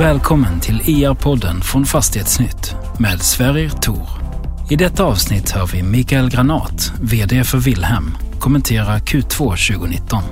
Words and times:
Välkommen 0.00 0.60
till 0.60 0.80
IR-podden 0.80 1.60
från 1.60 1.84
Fastighetsnytt 1.84 2.74
med 3.00 3.22
Sverrir 3.22 3.68
Tor. 3.68 4.08
I 4.70 4.76
detta 4.76 5.04
avsnitt 5.04 5.50
hör 5.50 5.66
vi 5.66 5.82
Mikael 5.82 6.30
Granat, 6.30 6.92
VD 7.02 7.44
för 7.44 7.58
Wilhelm, 7.58 8.04
kommentera 8.38 8.98
Q2 8.98 9.38
2019. 9.38 10.22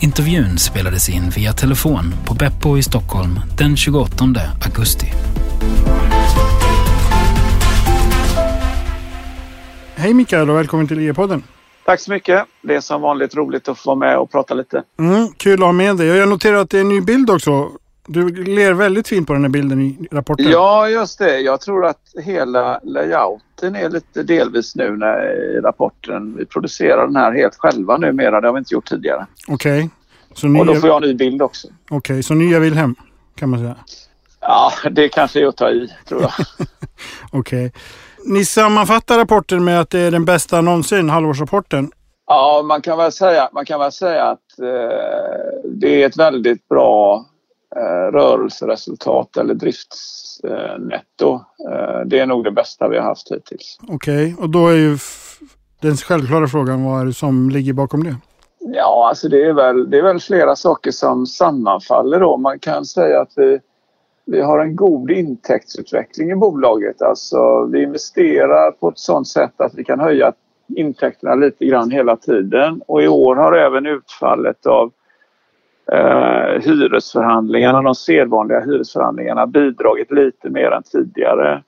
Intervjun 0.00 0.58
spelades 0.58 1.08
in 1.08 1.30
via 1.36 1.52
telefon 1.52 2.14
på 2.26 2.34
Beppo 2.34 2.78
i 2.78 2.82
Stockholm 2.82 3.40
den 3.58 3.76
28 3.76 4.24
augusti. 4.64 5.06
Hej 9.94 10.14
Mikael 10.14 10.50
och 10.50 10.56
välkommen 10.56 10.88
till 10.88 10.98
IR-podden. 10.98 11.42
Tack 11.84 12.00
så 12.00 12.10
mycket. 12.10 12.44
Det 12.62 12.74
är 12.74 12.80
som 12.80 13.00
vanligt 13.00 13.34
roligt 13.34 13.68
att 13.68 13.78
få 13.78 13.90
vara 13.90 13.98
med 13.98 14.18
och 14.18 14.30
prata 14.30 14.54
lite. 14.54 14.82
Mm, 14.98 15.28
kul 15.36 15.62
att 15.62 15.66
ha 15.66 15.72
med 15.72 15.96
dig. 15.96 16.06
Jag 16.06 16.28
noterar 16.28 16.56
att 16.56 16.70
det 16.70 16.76
är 16.76 16.80
en 16.80 16.88
ny 16.88 17.00
bild 17.00 17.30
också. 17.30 17.70
Du 18.06 18.44
ler 18.44 18.72
väldigt 18.72 19.08
fint 19.08 19.26
på 19.26 19.32
den 19.32 19.42
här 19.42 19.48
bilden 19.48 19.82
i 19.82 20.08
rapporten. 20.10 20.50
Ja, 20.50 20.88
just 20.88 21.18
det. 21.18 21.40
Jag 21.40 21.60
tror 21.60 21.86
att 21.86 22.00
hela 22.24 22.80
layouten 22.82 23.76
är 23.76 23.90
lite 23.90 24.22
delvis 24.22 24.76
nu 24.76 24.96
när, 24.96 25.32
i 25.56 25.60
rapporten. 25.60 26.36
Vi 26.38 26.46
producerar 26.46 27.06
den 27.06 27.16
här 27.16 27.32
helt 27.32 27.56
själva 27.56 27.96
numera. 27.96 28.40
Det 28.40 28.48
har 28.48 28.52
vi 28.54 28.58
inte 28.58 28.74
gjort 28.74 28.88
tidigare. 28.88 29.26
Okej. 29.48 29.90
Så 30.34 30.58
Och 30.58 30.66
då 30.66 30.74
får 30.74 30.88
jag 30.88 31.02
en 31.02 31.08
ny 31.08 31.14
bild 31.14 31.42
också. 31.42 31.68
okej, 31.90 32.22
så 32.22 32.34
nya 32.34 32.58
Wilhelm 32.58 32.94
kan 33.34 33.48
man 33.50 33.58
säga. 33.58 33.76
Ja, 34.40 34.72
det 34.90 35.08
kanske 35.08 35.40
är 35.40 35.46
att 35.46 35.56
ta 35.56 35.70
i, 35.70 35.92
tror 36.08 36.22
jag. 36.22 36.32
Okej. 37.32 37.72
Ni 38.24 38.44
sammanfattar 38.44 39.18
rapporten 39.18 39.64
med 39.64 39.80
att 39.80 39.90
det 39.90 39.98
är 39.98 40.10
den 40.10 40.24
bästa 40.24 40.60
någonsin, 40.60 41.10
halvårsrapporten. 41.10 41.90
Ja, 42.26 42.62
man 42.64 42.82
kan 42.82 42.98
väl 42.98 43.12
säga, 43.12 43.48
man 43.52 43.64
kan 43.64 43.80
väl 43.80 43.92
säga 43.92 44.24
att 44.24 44.58
eh, 44.58 45.70
det 45.74 46.02
är 46.02 46.06
ett 46.06 46.16
väldigt 46.16 46.68
bra 46.68 47.26
rörelseresultat 48.10 49.36
eller 49.36 49.54
driftsnetto. 49.54 51.34
Eh, 51.70 52.00
det 52.06 52.18
är 52.18 52.26
nog 52.26 52.44
det 52.44 52.52
bästa 52.52 52.88
vi 52.88 52.96
har 52.96 53.04
haft 53.04 53.32
hittills. 53.32 53.78
Okej, 53.88 54.36
och 54.38 54.50
då 54.50 54.68
är 54.68 54.76
ju 54.76 54.98
den 55.80 55.96
självklara 55.96 56.46
frågan 56.46 56.84
vad 56.84 57.00
är 57.00 57.04
det 57.04 57.12
som 57.12 57.50
ligger 57.50 57.72
bakom 57.72 58.04
det? 58.04 58.16
Ja, 58.64 59.08
alltså 59.08 59.28
det 59.28 59.44
är, 59.44 59.52
väl, 59.52 59.90
det 59.90 59.98
är 59.98 60.02
väl 60.02 60.20
flera 60.20 60.56
saker 60.56 60.90
som 60.90 61.26
sammanfaller 61.26 62.20
då. 62.20 62.36
Man 62.36 62.58
kan 62.58 62.84
säga 62.84 63.20
att 63.20 63.32
vi, 63.36 63.58
vi 64.26 64.40
har 64.40 64.58
en 64.58 64.76
god 64.76 65.10
intäktsutveckling 65.10 66.30
i 66.30 66.34
bolaget. 66.34 67.02
Alltså 67.02 67.64
vi 67.72 67.82
investerar 67.82 68.70
på 68.70 68.88
ett 68.88 68.98
sådant 68.98 69.28
sätt 69.28 69.60
att 69.60 69.74
vi 69.74 69.84
kan 69.84 70.00
höja 70.00 70.32
intäkterna 70.76 71.34
lite 71.34 71.64
grann 71.64 71.90
hela 71.90 72.16
tiden. 72.16 72.82
Och 72.86 73.02
i 73.02 73.08
år 73.08 73.36
har 73.36 73.52
även 73.52 73.86
utfallet 73.86 74.66
av 74.66 74.92
eh, 75.94 76.60
hyresförhandlingarna, 76.62 77.82
de 77.82 77.94
sedvanliga 77.94 78.60
hyresförhandlingarna 78.60 79.46
bidragit 79.46 80.10
lite 80.10 80.50
mer 80.50 80.70
än 80.70 80.82
tidigare. 80.82 81.62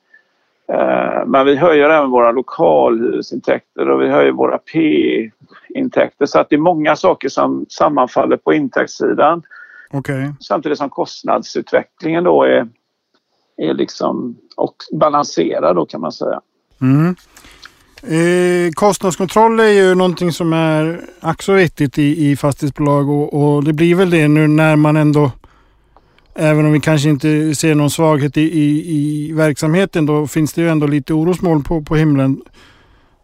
Eh, 0.69 1.27
Men 1.27 1.47
vi 1.47 1.57
höjer 1.57 1.91
även 1.91 2.11
våra 2.11 2.33
lokalhyresintäkter 2.33 3.91
och 3.91 4.03
vi 4.03 4.09
höjer 4.09 4.33
våra 4.33 4.59
P-intäkter. 4.59 6.27
Så 6.27 6.39
att 6.39 6.49
det 6.49 6.57
är 6.57 6.61
många 6.61 6.97
saker 6.97 7.29
som 7.29 7.67
sammanfaller 7.69 8.37
på 8.37 8.53
intäktssidan. 8.53 9.43
Okej. 9.93 10.35
Samtidigt 10.41 10.79
som 10.79 10.91
kostnadsutvecklingen 10.91 12.25
då 12.25 12.43
är, 12.43 12.69
är 13.57 13.75
liksom 13.75 14.37
och 14.57 14.75
balanserad 14.93 15.77
då 15.77 15.87
kan 15.87 16.01
man 16.01 16.13
säga. 16.13 16.41
Mm. 16.81 17.15
Eh, 18.07 18.73
kostnadskontroll 18.73 19.61
är 19.61 19.69
ju 19.69 19.95
någonting 19.95 20.33
som 20.33 20.53
är 20.53 21.01
ack 21.21 21.43
så 21.43 21.53
viktigt 21.53 21.99
i, 21.99 22.31
i 22.31 22.37
fastighetsbolag 22.37 23.09
och, 23.09 23.35
och 23.35 23.65
det 23.65 23.73
blir 23.73 23.95
väl 23.95 24.11
det 24.11 24.29
nu 24.29 24.47
när 24.47 24.77
man 24.77 24.97
ändå, 24.97 25.31
även 26.35 26.67
om 26.67 26.73
vi 26.73 26.81
kanske 26.81 27.09
inte 27.09 27.55
ser 27.55 27.75
någon 27.75 27.91
svaghet 27.91 28.37
i, 28.37 28.41
i, 28.43 28.97
i 28.97 29.33
verksamheten, 29.33 30.07
då 30.07 30.27
finns 30.27 30.53
det 30.53 30.61
ju 30.61 30.69
ändå 30.69 30.87
lite 30.87 31.15
orosmoln 31.15 31.63
på, 31.63 31.83
på 31.83 31.97
himlen. 31.97 32.43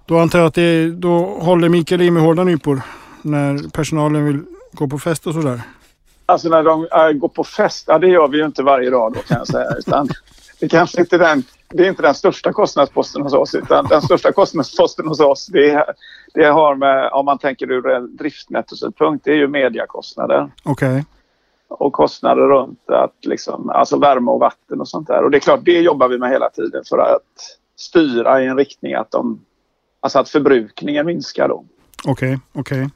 Då 0.06 0.18
antar 0.18 0.38
jag 0.38 0.46
att 0.48 0.54
det, 0.54 0.90
då 0.90 1.24
håller 1.24 1.68
Mikael 1.68 2.02
i 2.02 2.10
med 2.10 2.22
hårda 2.22 2.44
nypor 2.44 2.82
när 3.22 3.70
personalen 3.70 4.24
vill 4.24 4.40
gå 4.72 4.88
på 4.88 4.98
fest 4.98 5.26
och 5.26 5.34
sådär. 5.34 5.60
Alltså 6.26 6.48
när 6.48 6.62
de 6.62 6.88
äh, 6.92 7.12
går 7.12 7.28
på 7.28 7.44
fest, 7.44 7.84
ja, 7.86 7.98
det 7.98 8.08
gör 8.08 8.28
vi 8.28 8.38
ju 8.38 8.44
inte 8.44 8.62
varje 8.62 8.90
dag 8.90 9.12
då 9.12 9.20
kan 9.20 9.38
jag 9.38 9.46
säga. 9.46 9.70
Utan 9.78 10.08
det 10.60 10.68
kanske 10.68 11.00
inte 11.00 11.18
den, 11.18 11.42
det 11.68 11.84
är 11.84 11.88
inte 11.88 12.02
den 12.02 12.14
största 12.14 12.52
kostnadsposten 12.52 13.22
hos 13.22 13.32
oss 13.32 13.54
utan 13.54 13.86
den 13.86 14.02
största 14.02 14.32
kostnadsposten 14.32 15.08
hos 15.08 15.20
oss 15.20 15.46
det, 15.46 15.70
är, 15.70 15.84
det 16.34 16.44
har 16.44 16.74
med, 16.74 17.10
om 17.12 17.24
man 17.24 17.38
tänker 17.38 17.70
ur 17.70 17.90
en 17.90 18.16
driftnettosynpunkt, 18.16 19.24
det 19.24 19.30
är 19.30 19.36
ju 19.36 19.48
mediakostnader. 19.48 20.50
Okej. 20.64 21.04
och 21.68 21.92
kostnader 21.92 22.42
runt 22.42 22.90
att 22.90 23.16
liksom, 23.22 23.70
alltså 23.70 23.98
värme 23.98 24.30
och 24.30 24.40
vatten 24.40 24.80
och 24.80 24.88
sånt 24.88 25.08
där. 25.08 25.24
Och 25.24 25.30
det 25.30 25.38
är 25.38 25.40
klart, 25.40 25.60
det 25.64 25.80
jobbar 25.80 26.08
vi 26.08 26.18
med 26.18 26.30
hela 26.30 26.50
tiden 26.50 26.82
för 26.88 26.98
att 26.98 27.58
styra 27.76 28.42
i 28.42 28.46
en 28.46 28.56
riktning 28.56 28.94
att 28.94 29.10
de, 29.10 29.40
alltså 30.00 30.18
att 30.18 30.28
förbrukningen 30.28 31.06
minskar 31.06 31.48
då. 31.48 31.64
Okej, 32.04 32.38
okej. 32.52 32.88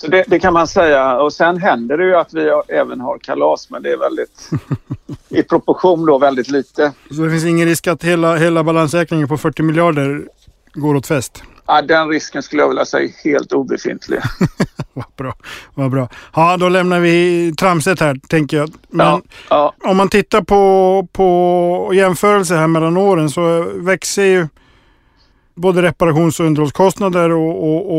Så 0.00 0.06
det, 0.06 0.24
det 0.26 0.38
kan 0.38 0.52
man 0.52 0.66
säga. 0.66 1.18
Och 1.20 1.32
sen 1.32 1.56
händer 1.58 1.98
det 1.98 2.04
ju 2.04 2.16
att 2.16 2.34
vi 2.34 2.50
har- 2.50 2.64
även 2.68 3.00
har 3.00 3.18
kalas, 3.18 3.70
men 3.70 3.82
det 3.82 3.92
är 3.92 3.96
väldigt 3.96 4.50
i 5.28 5.42
proportion 5.42 6.06
då 6.06 6.18
väldigt 6.18 6.48
lite. 6.48 6.92
Så 7.10 7.22
det 7.22 7.30
finns 7.30 7.44
ingen 7.44 7.68
risk 7.68 7.86
att 7.86 8.04
hela, 8.04 8.36
hela 8.36 8.64
balansräkningen 8.64 9.28
på 9.28 9.38
40 9.38 9.62
miljarder 9.62 10.22
går 10.74 10.94
åt 10.94 11.06
fest? 11.06 11.42
Ja, 11.66 11.82
den 11.82 12.08
risken 12.08 12.42
skulle 12.42 12.62
jag 12.62 12.68
vilja 12.68 12.84
säga 12.84 13.04
är 13.04 13.30
helt 13.30 13.52
obefintlig. 13.52 14.20
Vad 14.92 15.04
bra. 15.16 15.34
Vad 15.74 15.90
bra. 15.90 16.08
Ja, 16.34 16.56
då 16.56 16.68
lämnar 16.68 17.00
vi 17.00 17.54
tramset 17.58 18.00
här, 18.00 18.16
tänker 18.28 18.56
jag. 18.56 18.70
Men 18.88 19.06
Ja, 19.06 19.20
ja, 19.50 19.72
om 19.90 19.96
man 19.96 20.08
tittar 20.08 20.42
på, 20.42 21.08
på 21.12 21.90
jämförelse 21.94 22.54
här 22.56 22.66
mellan 22.66 22.96
åren 22.96 23.30
så 23.30 23.66
växer 23.74 24.24
ju 24.24 24.48
både 25.54 25.82
reparations 25.82 26.40
och 26.40 26.46
underhållskostnader 26.46 27.30
och, 27.32 27.64
och, 27.64 27.92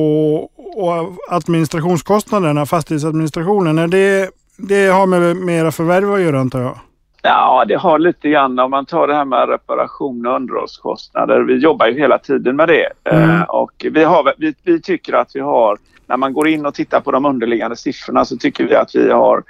och, 0.44 0.50
och 0.76 1.18
administrationskostnaderna, 1.30 2.66
fastighetsadministrationen. 2.66 3.78
Är 3.78 3.88
det, 3.88 4.30
det 4.58 4.88
har 4.88 5.06
med, 5.06 5.36
med 5.36 5.60
era 5.60 5.72
förvärv 5.72 6.14
att 6.14 6.22
göra 6.22 6.40
antar 6.40 6.62
jag? 6.62 6.80
Ja, 7.22 7.66
det 7.68 7.76
har 7.76 8.00
lite 8.00 8.30
grann 8.30 8.60
om 8.60 8.72
man 8.72 8.86
tar 8.86 9.08
det 9.08 9.16
här 9.16 9.26
med 9.26 9.50
reparation 9.50 10.26
och 10.26 10.36
underhållskostnader. 10.36 11.40
Vi 11.42 11.58
jobbar 11.58 11.88
ju 11.88 12.00
hela 12.00 12.18
tiden 12.18 12.56
med 12.56 12.68
det. 12.68 12.90
Mm. 13.04 13.30
Eh, 13.30 13.42
och 13.42 13.86
vi, 13.92 14.04
har, 14.04 14.34
vi, 14.38 14.54
vi 14.64 14.82
tycker 14.82 15.14
att 15.14 15.32
vi 15.34 15.40
har, 15.40 15.78
när 16.06 16.18
man 16.18 16.34
går 16.34 16.48
in 16.48 16.66
och 16.66 16.74
tittar 16.74 17.02
på 17.02 17.12
de 17.12 17.26
underliggande 17.26 17.76
siffrorna 17.76 18.26
så 18.26 18.38
tycker 18.38 18.64
vi 18.68 18.76
att 18.76 18.96
vi 18.96 19.12
har 19.12 19.44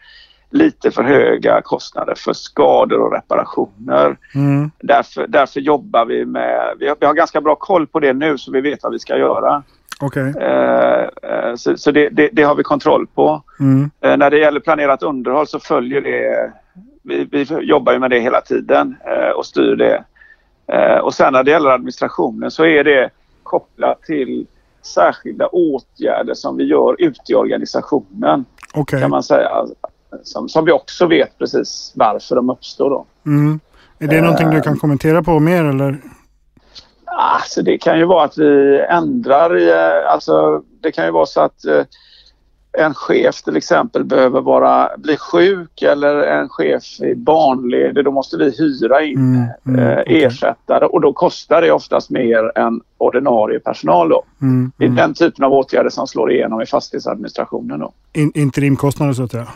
lite 0.50 0.92
för 0.92 1.04
höga 1.04 1.62
kostnader 1.62 2.14
för 2.18 2.34
skador 2.34 3.00
och 3.00 3.14
reparationer. 3.14 4.18
Mm. 4.36 4.72
Därför, 4.80 5.28
därför 5.28 5.60
jobbar 5.60 6.06
vi 6.06 6.26
med, 6.26 6.76
vi 6.80 6.88
har, 6.88 6.96
vi 7.00 7.06
har 7.06 7.14
ganska 7.14 7.42
bra 7.42 7.56
koll 7.56 7.88
på 7.88 8.00
det 8.00 8.14
nu 8.14 8.38
så 8.38 8.52
vi 8.52 8.62
vet 8.62 8.84
vad 8.84 8.92
vi 8.92 9.00
ska 9.00 9.18
göra. 9.18 9.64
Okej. 10.00 10.34
Eh, 10.42 11.04
eh, 11.32 11.56
så 11.56 11.78
så 11.78 11.92
det, 11.92 12.10
det, 12.10 12.30
det 12.34 12.44
har 12.44 12.56
vi 12.56 12.64
kontroll 12.64 13.08
på. 13.08 13.44
Mm. 13.60 13.92
Eh, 14.02 14.18
När 14.18 14.30
det 14.30 14.38
gäller 14.38 14.60
planerat 14.60 15.04
underhåll 15.04 15.48
så 15.48 15.60
följer 15.60 16.02
det... 16.02 16.52
Vi, 17.04 17.28
vi 17.32 17.44
jobbar 17.62 17.94
ju 17.94 18.00
med 18.00 18.10
det 18.10 18.20
hela 18.20 18.42
tiden 18.42 18.96
och 19.36 19.46
styr 19.46 19.76
det. 19.76 20.04
Och 21.02 21.14
sen 21.14 21.34
när 21.34 21.44
det 21.44 21.52
gäller 21.52 21.70
administrationen 21.70 22.52
så 22.52 22.66
är 22.66 22.84
det 22.84 23.10
kopplat 23.44 24.02
till 24.02 24.48
särskilda 24.82 25.48
åtgärder 25.48 26.34
som 26.34 26.58
vi 26.58 26.64
gör 26.64 26.96
ute 27.00 27.32
i 27.32 27.36
organisationen 27.36 28.46
Okej. 28.74 29.02
kan 29.02 29.10
man 29.10 29.24
säga. 29.24 29.50
Som, 30.24 30.50
som 30.50 30.66
vi 30.66 30.72
också 30.72 31.08
vet 31.08 31.38
precis 31.38 31.92
varför 31.96 32.36
de 32.36 32.50
uppstår 32.50 32.90
då. 32.90 33.06
Mm. 33.26 33.60
Är 34.00 34.08
det 34.08 34.22
någonting 34.22 34.50
du 34.50 34.62
kan 34.62 34.78
kommentera 34.78 35.24
på 35.24 35.40
mer 35.40 35.64
eller? 35.64 35.98
Alltså 37.22 37.62
det 37.62 37.78
kan 37.78 38.00
ju 38.00 38.06
vara 38.06 38.24
att 38.24 38.38
vi 38.38 38.80
ändrar 38.90 39.58
i, 39.58 39.70
eh, 39.70 40.12
alltså 40.14 40.62
det 40.82 40.92
kan 40.92 41.06
ju 41.06 41.12
vara 41.12 41.26
så 41.26 41.42
att 41.42 41.66
eh, 41.66 41.84
en 42.78 42.94
chef 42.94 43.42
till 43.42 43.56
exempel 43.58 44.04
behöver 44.04 44.42
vara, 44.42 44.90
bli 44.98 45.18
sjuk 45.18 45.82
eller 45.82 46.16
en 46.16 46.50
chef 46.50 46.84
är 47.02 47.16
barnledig. 47.16 48.06
Då 48.06 48.12
måste 48.12 48.38
vi 48.38 48.54
hyra 48.58 49.02
in 49.04 49.18
Mm, 49.18 49.48
mm, 49.66 49.80
eh, 49.80 50.04
ersättare 50.06 50.86
och 50.86 51.02
då 51.02 51.14
kostar 51.14 51.62
det 51.62 51.72
oftast 51.72 52.10
mer 52.10 52.58
än 52.58 52.82
ordinarie 52.98 53.60
personal. 53.60 54.10
Då. 54.10 54.24
Mm. 54.42 54.72
Det 54.78 54.84
är 54.84 54.88
Mm. 54.88 54.98
den 54.98 55.14
typen 55.14 55.46
av 55.46 55.54
åtgärder 55.54 55.90
som 55.90 56.08
slår 56.08 56.32
igenom 56.32 56.62
i 56.62 56.66
fastighetsadministrationen. 56.66 57.80
Då. 57.80 57.92
In, 58.14 58.32
interimkostnader 58.36 59.14
så 59.14 59.24
att 59.24 59.32
säga. 59.32 59.44
Ja, 59.44 59.52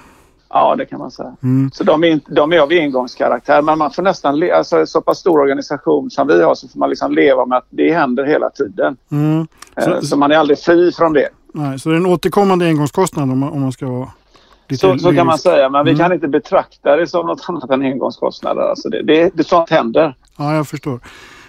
det 0.78 0.86
kan 0.86 1.00
man 1.00 1.12
säga. 1.12 1.36
Mm. 1.44 1.72
Så 1.74 1.84
de 1.84 2.04
är, 2.04 2.08
inte- 2.08 2.34
de 2.34 2.54
är 2.54 2.60
av 2.60 2.70
engångskaraktär 2.72 3.62
men 3.62 3.78
man 3.78 3.92
får 3.92 4.04
nästan, 4.04 4.40
le- 4.40 4.52
alltså 4.52 4.86
så 4.86 5.02
pass 5.02 5.18
stor 5.18 5.40
organisation 5.40 6.12
som 6.12 6.28
vi 6.28 6.44
har 6.44 6.56
så 6.56 6.68
får 6.68 6.80
man 6.80 6.90
liksom 6.90 7.12
leva 7.12 7.46
med 7.46 7.58
att 7.58 7.68
det 7.70 7.94
händer 7.94 8.24
hela 8.26 8.50
tiden. 8.50 8.98
Mm. 9.12 9.48
Eh, 9.76 9.84
Så- 9.84 10.06
Så 10.06 10.18
man 10.18 10.32
är 10.32 10.36
aldrig 10.38 10.60
fri 10.60 10.92
från 10.92 11.14
det. 11.14 11.30
Nej, 11.54 11.80
så 11.80 11.90
det 11.90 11.96
är 11.96 11.98
en 12.00 12.06
återkommande 12.06 12.66
engångskostnad 12.66 13.32
om 13.32 13.40
man, 13.40 13.50
om 13.50 13.62
man 13.62 13.72
ska 13.72 13.86
vara 13.88 14.10
lite 14.70 14.82
Så, 14.88 14.98
så 14.98 15.14
kan 15.16 15.26
man 15.26 15.38
säga, 15.38 15.70
men 15.70 15.86
vi 15.86 15.92
Mm. 15.92 16.00
kan 16.00 16.14
inte 16.14 16.28
betrakta 16.28 16.96
det 16.96 17.08
som 17.08 17.26
något 17.28 17.46
annat 17.50 17.70
än 17.70 17.82
engångskostnader. 17.82 18.62
Alltså 18.62 18.90
det, 18.90 19.04
det, 19.04 19.32
det 19.34 19.44
sånt 19.44 19.70
händer. 19.70 20.16
Ja, 20.38 20.56
jag 20.56 20.68
förstår. 20.68 21.00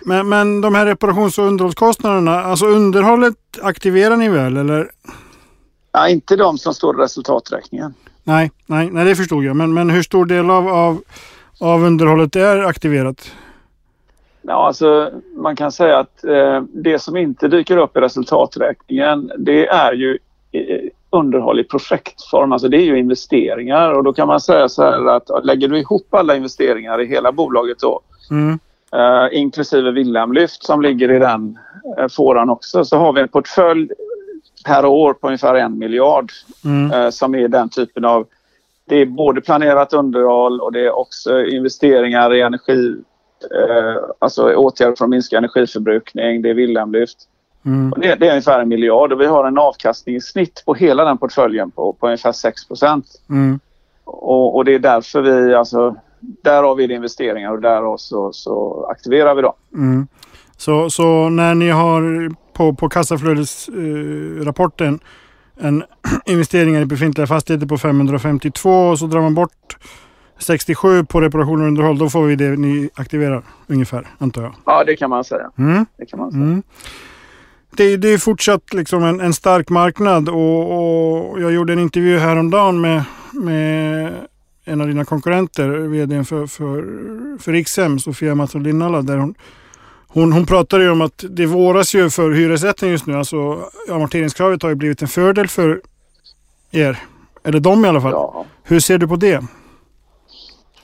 Men, 0.06 0.28
men 0.28 0.60
de 0.60 0.74
här 0.74 0.86
reparations 0.86 1.38
och 1.38 1.44
underhållskostnaderna, 1.44 2.40
alltså 2.44 2.66
underhållet 2.66 3.34
aktiverar 3.62 4.16
ni 4.16 4.28
väl 4.28 4.56
eller? 4.56 4.90
Ja, 5.96 6.08
inte 6.08 6.36
de 6.36 6.58
som 6.58 6.74
står 6.74 7.00
i 7.00 7.02
resultaträkningen. 7.02 7.94
Nej, 8.24 8.50
nej, 8.66 8.90
nej 8.90 9.04
det 9.04 9.16
förstod 9.16 9.44
jag. 9.44 9.56
Men, 9.56 9.74
men 9.74 9.90
hur 9.90 10.02
stor 10.02 10.26
del 10.26 10.50
av, 10.50 10.68
av, 10.68 11.02
av 11.60 11.84
underhållet 11.84 12.36
är 12.36 12.64
aktiverat? 12.64 13.32
Ja, 14.42 14.66
alltså, 14.66 15.10
man 15.36 15.56
kan 15.56 15.72
säga 15.72 15.98
att 15.98 16.24
eh, 16.24 16.62
det 16.72 16.98
som 16.98 17.16
inte 17.16 17.48
dyker 17.48 17.76
upp 17.76 17.96
i 17.96 18.00
resultaträkningen 18.00 19.30
det 19.38 19.66
är 19.66 19.92
ju 19.92 20.18
eh, 20.52 20.90
underhåll 21.10 21.60
i 21.60 21.64
projektform. 21.64 22.52
Alltså 22.52 22.68
det 22.68 22.76
är 22.76 22.84
ju 22.84 22.98
investeringar 22.98 23.92
och 23.92 24.04
då 24.04 24.12
kan 24.12 24.28
man 24.28 24.40
säga 24.40 24.68
så 24.68 24.82
här 24.82 25.06
att 25.06 25.44
lägger 25.44 25.68
du 25.68 25.78
ihop 25.78 26.14
alla 26.14 26.36
investeringar 26.36 27.00
i 27.00 27.06
hela 27.06 27.32
bolaget 27.32 27.78
då 27.78 28.00
mm. 28.30 28.58
eh, 28.92 29.38
inklusive 29.38 29.90
Wilhelmlyft 29.90 30.64
som 30.64 30.82
ligger 30.82 31.12
i 31.12 31.18
den 31.18 31.58
eh, 31.98 32.08
fåran 32.08 32.50
också 32.50 32.84
så 32.84 32.96
har 32.98 33.12
vi 33.12 33.20
en 33.20 33.28
portfölj 33.28 33.88
per 34.64 34.86
år 34.86 35.12
på 35.12 35.26
ungefär 35.26 35.54
en 35.54 35.78
miljard 35.78 36.32
mm. 36.64 36.92
eh, 36.92 37.10
som 37.10 37.34
är 37.34 37.48
den 37.48 37.68
typen 37.68 38.04
av 38.04 38.26
det 38.86 38.96
är 38.96 39.06
både 39.06 39.40
planerat 39.40 39.92
underhåll 39.92 40.60
och 40.60 40.72
det 40.72 40.80
är 40.80 40.98
också 40.98 41.44
investeringar 41.44 42.34
i 42.34 42.40
energi 42.40 42.96
eh, 43.54 44.02
alltså 44.18 44.54
åtgärder 44.54 44.96
för 44.96 45.04
att 45.04 45.10
minska 45.10 45.38
energiförbrukning, 45.38 46.42
det 46.42 46.50
är 46.50 46.54
Wilhelmlyft. 46.54 47.18
Mm. 47.66 47.94
Det, 47.96 48.14
det, 48.14 48.26
är 48.26 48.30
ungefär 48.30 48.60
en 48.60 48.68
miljard 48.68 49.12
och 49.12 49.20
vi 49.20 49.26
har 49.26 49.44
en 49.44 49.58
avkastning 49.58 50.16
i 50.16 50.20
snitt 50.20 50.62
på 50.66 50.74
hela 50.74 51.04
den 51.04 51.18
portföljen 51.18 51.70
på, 51.70 51.92
på 51.92 52.06
ungefär 52.06 52.32
6 52.32 52.62
mm. 53.30 53.60
och, 54.04 54.56
och, 54.56 54.64
det 54.64 54.74
är 54.74 54.78
därför 54.78 55.20
vi, 55.20 55.54
alltså, 55.54 55.96
där 56.20 56.62
har 56.62 56.74
vi 56.74 56.94
investeringar 56.94 57.52
och 57.52 57.60
där 57.60 57.96
så, 57.96 58.32
så 58.32 58.86
aktiverar 58.90 59.34
vi 59.34 59.42
dem. 59.42 59.54
Mm. 59.74 60.06
Så, 60.56 60.90
så 60.90 61.28
när 61.28 61.54
ni 61.54 61.70
har 61.70 62.30
på, 62.54 62.74
på 62.74 62.88
kassaflödesrapporten 62.88 64.94
eh, 64.94 65.00
en 65.66 65.84
investeringar 66.26 66.80
i 66.80 66.86
befintliga 66.86 67.26
fastigheter 67.26 67.66
på 67.66 67.78
552 67.78 68.70
och 68.70 68.98
så 68.98 69.06
drar 69.06 69.20
man 69.20 69.34
bort 69.34 69.76
67 70.38 71.04
på 71.04 71.20
reparation 71.20 71.60
och 71.60 71.68
underhåll, 71.68 71.98
då 71.98 72.10
får 72.10 72.26
vi 72.26 72.36
det 72.36 72.56
ni 72.56 72.90
aktiverar 72.94 73.42
ungefär, 73.66 74.06
antar 74.18 74.42
jag? 74.42 74.54
Ja, 74.66 74.84
det 74.84 74.96
kan 74.96 75.10
man 75.10 75.24
säga. 75.24 75.50
Mm. 75.58 75.86
Det, 75.96 76.06
kan 76.06 76.18
man 76.18 76.30
säga. 76.30 76.42
Mm. 76.42 76.62
Det, 77.76 77.96
det, 77.96 78.08
är 78.08 78.18
fortsatt 78.18 78.74
liksom 78.74 79.04
en, 79.04 79.20
en 79.20 79.34
stark 79.34 79.70
marknad 79.70 80.28
och, 80.28 81.30
och, 81.30 81.40
jag 81.40 81.52
gjorde 81.52 81.72
en 81.72 81.78
intervju 81.78 82.18
häromdagen 82.18 82.80
med, 82.80 83.04
med 83.32 84.12
en 84.64 84.80
av 84.80 84.86
dina 84.86 85.04
konkurrenter, 85.04 85.68
vdn 85.68 86.24
för, 86.24 86.46
för, 86.46 86.84
för 87.38 87.52
Rikshem, 87.52 87.98
Sofia 87.98 88.34
Mattsson 88.34 88.62
Linnala, 88.62 89.02
där 89.02 89.16
hon, 89.16 89.34
hon, 90.14 90.32
hon 90.32 90.46
pratade 90.46 90.84
ju 90.84 90.90
om 90.90 91.00
att 91.00 91.24
det 91.30 91.46
våras 91.46 91.94
ju 91.94 92.10
för 92.10 92.30
hyresrätten 92.30 92.88
just 92.88 93.06
nu. 93.06 93.16
Alltså 93.16 93.60
amorteringskravet 93.90 94.62
har 94.62 94.68
ju 94.68 94.74
blivit 94.74 95.02
en 95.02 95.08
fördel 95.08 95.48
för 95.48 95.82
er. 96.70 96.98
Eller 97.44 97.60
dem 97.60 97.84
i 97.84 97.88
alla 97.88 98.00
fall. 98.00 98.12
Ja. 98.12 98.44
Hur 98.62 98.80
ser 98.80 98.98
du 98.98 99.08
på 99.08 99.16
det? 99.16 99.44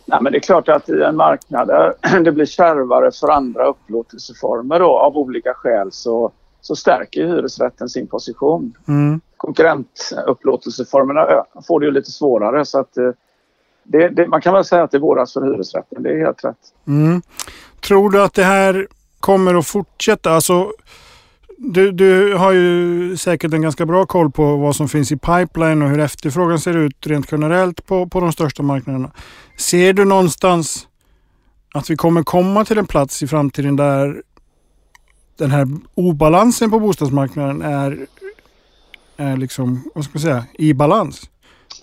Nej, 0.07 0.19
men 0.23 0.33
det 0.33 0.39
är 0.39 0.41
klart 0.41 0.69
att 0.69 0.89
i 0.89 1.03
en 1.03 1.17
marknad 1.17 1.69
där 1.69 2.21
det 2.25 2.33
blir 2.33 2.47
kärvare 2.47 3.11
för 3.21 3.29
andra 3.29 3.67
upplåtelseformer 3.67 4.79
då, 4.79 4.99
av 4.99 5.17
olika 5.17 5.55
skäl 5.55 5.93
så, 5.93 6.33
så 6.61 6.77
stärker 6.77 7.27
hyresrätten 7.27 7.89
sin 7.89 8.07
position. 8.07 8.77
Mm. 8.89 9.21
Konkurrentupplåtelseformerna 9.37 11.45
får 11.67 11.81
det 11.81 11.87
ju 11.87 11.93
lite 11.93 12.11
svårare 12.11 12.65
så 12.65 12.79
att 12.79 12.97
eh, 12.97 13.11
det, 13.83 14.09
det, 14.09 14.27
man 14.27 14.41
kan 14.41 14.55
väl 14.55 14.65
säga 14.65 14.83
att 14.83 14.91
det 14.91 14.99
våras 14.99 15.33
för 15.33 15.43
hyresrätten, 15.43 16.03
det 16.03 16.11
är 16.11 16.19
helt 16.19 16.45
rätt. 16.45 16.57
Mm. 16.87 17.23
Tror 17.81 18.11
du 18.11 18.23
att 18.23 18.35
det 18.35 18.45
här 18.45 18.89
kommer 19.21 19.55
att 19.55 19.67
fortsätta? 19.67 20.33
Alltså, 20.33 20.73
du, 21.57 21.93
du 21.93 22.35
har 22.35 22.53
ju 22.53 23.17
säkert 23.17 23.53
en 23.53 23.63
ganska 23.63 23.87
bra 23.87 24.07
koll 24.07 24.31
på 24.31 24.57
vad 24.57 24.77
som 24.77 24.89
finns 24.89 25.13
i 25.13 25.17
pipeline 25.17 25.83
och 25.83 25.89
hur 25.89 26.01
efterfrågan 26.01 26.59
ser 26.59 26.77
ut 26.77 27.07
rent 27.07 27.33
generellt 27.33 27.87
på, 27.87 28.07
på 28.07 28.21
de 28.21 28.33
största 28.33 28.63
marknaderna. 28.63 29.11
Ser 29.57 29.93
du 29.93 30.05
någonstans 30.05 30.89
att 31.75 31.91
vi 31.91 31.97
kommer 31.97 32.23
komma 32.23 32.65
till 32.65 32.79
en 32.79 32.87
plats 32.87 33.23
i 33.23 33.27
framtiden 33.27 33.77
där 33.77 34.23
den 35.39 35.51
här 35.51 35.69
obalansen 35.95 36.71
på 36.71 36.81
bostadsmarknaden 36.81 37.63
är, 37.63 38.07
är 39.17 39.37
liksom, 39.37 39.91
vad 39.95 40.05
ska 40.05 40.11
man 40.15 40.21
säga, 40.21 40.45
i 40.55 40.75
balans? 40.75 41.31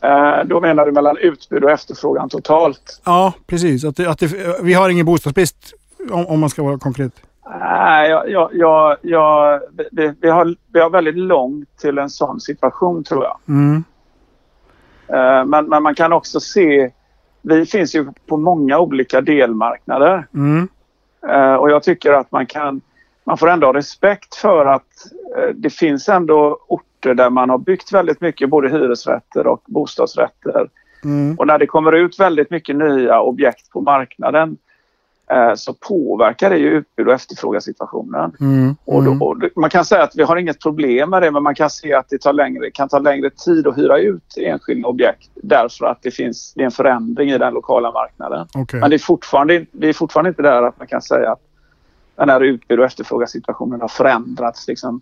Eh, 0.01 0.45
då 0.45 0.61
menar 0.61 0.85
du 0.85 0.91
mellan 0.91 1.17
utbud 1.17 1.63
och 1.63 1.71
efterfrågan 1.71 2.29
totalt? 2.29 3.01
Ja, 3.05 3.33
precis. 3.47 3.83
Att, 3.83 3.95
det, 3.95 4.09
att 4.09 4.19
det, 4.19 4.57
vi 4.61 4.73
har 4.73 4.89
ingen 4.89 5.05
bostadsbrist 5.05 5.73
om, 6.11 6.25
om 6.25 6.39
man 6.39 6.49
ska 6.49 6.63
vara 6.63 6.77
konkret. 6.77 7.13
Nej, 7.49 8.09
jag, 8.09 8.29
jag, 8.29 8.49
jag, 8.53 8.97
jag 9.01 9.61
vi, 9.91 10.13
vi, 10.21 10.29
har, 10.29 10.55
vi 10.73 10.79
har 10.79 10.89
väldigt 10.89 11.17
långt 11.17 11.77
till 11.77 11.97
en 11.97 12.09
sån 12.09 12.39
situation 12.39 13.03
tror 13.03 13.23
jag. 13.23 13.37
Mm. 13.47 13.83
Uh, 15.13 15.45
men, 15.45 15.65
men 15.65 15.83
man 15.83 15.95
kan 15.95 16.13
också 16.13 16.39
se, 16.39 16.91
vi 17.41 17.65
finns 17.65 17.95
ju 17.95 18.07
på 18.27 18.37
många 18.37 18.79
olika 18.79 19.21
delmarknader. 19.21 20.27
Mm. 20.33 20.67
Uh, 21.29 21.55
och 21.55 21.71
jag 21.71 21.83
tycker 21.83 22.13
att 22.13 22.31
man 22.31 22.45
kan, 22.45 22.81
man 23.23 23.37
får 23.37 23.49
ändå 23.49 23.67
ha 23.67 23.73
respekt 23.73 24.35
för 24.35 24.65
att 24.65 25.11
uh, 25.37 25.53
det 25.55 25.69
finns 25.69 26.09
ändå 26.09 26.59
orter 26.67 27.13
där 27.13 27.29
man 27.29 27.49
har 27.49 27.57
byggt 27.57 27.93
väldigt 27.93 28.21
mycket 28.21 28.49
både 28.49 28.69
hyresrätter 28.69 29.47
och 29.47 29.61
bostadsrätter. 29.65 30.69
Mm. 31.03 31.35
Och 31.35 31.47
när 31.47 31.57
det 31.57 31.67
kommer 31.67 31.91
ut 31.91 32.19
väldigt 32.19 32.51
mycket 32.51 32.75
nya 32.75 33.21
objekt 33.21 33.71
på 33.71 33.81
marknaden 33.81 34.57
Eh, 34.66 34.66
så 35.55 35.73
påverkar 35.73 36.49
det 36.49 36.57
ju 36.57 36.69
utbud 36.69 37.07
och 37.07 37.13
efterfrågasituationen. 37.13 38.31
Mm, 38.39 38.75
och, 38.85 39.03
då, 39.03 39.11
mm. 39.11 39.21
och 39.21 39.37
man 39.55 39.69
kan 39.69 39.85
säga 39.85 40.03
att 40.03 40.15
vi 40.15 40.23
har 40.23 40.37
inget 40.37 40.61
problem 40.61 41.09
med 41.09 41.21
det 41.21 41.31
men 41.31 41.43
man 41.43 41.55
kan 41.55 41.69
se 41.69 41.93
att 41.93 42.09
det 42.09 42.21
tar 42.21 42.33
längre, 42.33 42.71
kan 42.71 42.89
ta 42.89 42.99
längre 42.99 43.29
tid 43.29 43.67
att 43.67 43.77
hyra 43.77 43.99
ut 43.99 44.37
enskilda 44.37 44.87
objekt 44.87 45.29
därför 45.35 45.85
att 45.85 46.01
det 46.01 46.11
finns 46.11 46.53
det 46.53 46.61
är 46.61 46.65
en 46.65 46.71
förändring 46.71 47.29
i 47.29 47.37
den 47.37 47.53
lokala 47.53 47.91
marknaden. 47.91 48.47
Okay. 48.55 48.79
Men 48.79 48.89
det 48.89 48.95
är, 48.95 48.99
fortfarande, 48.99 49.65
det 49.71 49.87
är 49.87 49.93
fortfarande 49.93 50.29
inte 50.29 50.41
där 50.41 50.63
att 50.63 50.79
man 50.79 50.87
kan 50.87 51.01
säga 51.01 51.31
att 51.31 51.41
den 52.15 52.29
här 52.29 52.41
utbud 52.41 52.79
och 52.79 52.85
efterfrågasituationen 52.85 53.81
har 53.81 53.87
förändrats 53.87 54.67
liksom, 54.67 55.01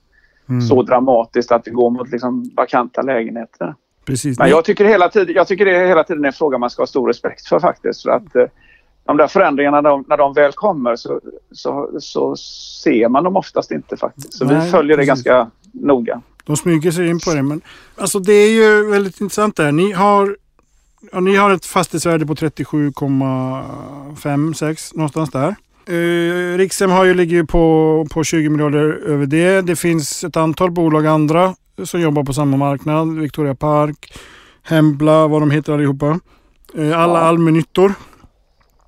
mm. 0.50 0.62
så 0.62 0.84
dramatiskt 0.84 1.52
att 1.52 1.64
det 1.64 1.72
går 1.72 1.90
mot 1.90 2.12
liksom, 2.12 2.52
vakanta 2.56 3.02
lägenheter. 3.02 3.76
Precis. 4.06 4.40
Men 4.40 4.50
jag 4.50 4.66
tycker, 4.66 4.86
hela 4.86 5.10
tiden, 5.10 5.36
jag 5.36 5.48
tycker 5.48 5.66
det 5.66 5.88
hela 5.88 6.04
tiden 6.04 6.24
är 6.24 6.28
en 6.28 6.34
fråga 6.34 6.58
man 6.58 6.70
ska 6.70 6.82
ha 6.82 6.88
stor 6.88 7.08
respekt 7.08 7.48
för 7.48 7.60
faktiskt. 7.60 8.04
För 8.04 8.10
att, 8.10 8.36
eh, 8.36 8.46
de 9.06 9.18
där 9.18 9.28
förändringarna 9.28 9.82
när 9.82 9.90
de, 9.90 10.06
när 10.08 10.18
de 10.18 10.34
väl 10.34 10.52
kommer 10.52 10.96
så, 10.96 11.22
så, 11.52 11.90
så, 12.00 12.36
ser 12.84 13.10
man 13.10 13.24
dem 13.24 13.36
oftast 13.36 13.72
inte 13.72 13.98
faktiskt. 13.98 14.34
Så 14.34 14.46
Nej, 14.46 14.66
vi 14.66 14.72
följer 14.72 14.98
det 14.98 15.06
ganska 15.06 15.48
noga. 15.74 16.22
De 16.46 16.58
smyger 16.58 16.92
sig 16.92 17.08
in 17.08 17.20
på 17.20 17.34
det. 17.34 17.44
Men 17.44 17.62
alltså 17.98 18.20
det 18.20 18.34
är 18.34 18.52
ju 18.52 18.92
väldigt 18.92 19.22
intressant 19.22 19.56
där. 19.56 19.72
Ni 19.72 19.92
har, 19.92 20.38
ja, 21.12 21.20
ni 21.20 21.36
har 21.36 21.52
ett 21.52 21.66
fastighetsvärde 21.66 22.26
på 22.26 22.36
37,5, 22.36 24.54
6 24.54 24.94
någonstans 24.94 25.32
där. 25.32 25.56
Eh, 25.88 26.58
Rikshem 26.58 26.92
har 26.92 27.06
ju, 27.06 27.14
ligger 27.14 27.36
ju 27.36 27.46
på, 27.46 28.08
på 28.12 28.24
20 28.24 28.50
miljarder 28.50 29.02
över 29.06 29.26
det. 29.26 29.62
Det 29.62 29.76
finns 29.76 30.24
ett 30.24 30.38
antal 30.38 30.72
bolag 30.72 31.06
andra 31.06 31.56
som 31.84 32.02
jobbar 32.02 32.24
på 32.24 32.34
samma 32.34 32.58
marknad. 32.58 33.20
Victoria 33.20 33.56
Park, 33.56 34.14
Hembla, 34.64 35.28
vad 35.28 35.42
de 35.42 35.52
heter 35.52 35.74
allihopa. 35.74 36.20
Eh, 36.78 37.00
alla 37.00 37.20
ja. 37.20 37.26
allmännyttor 37.26 37.94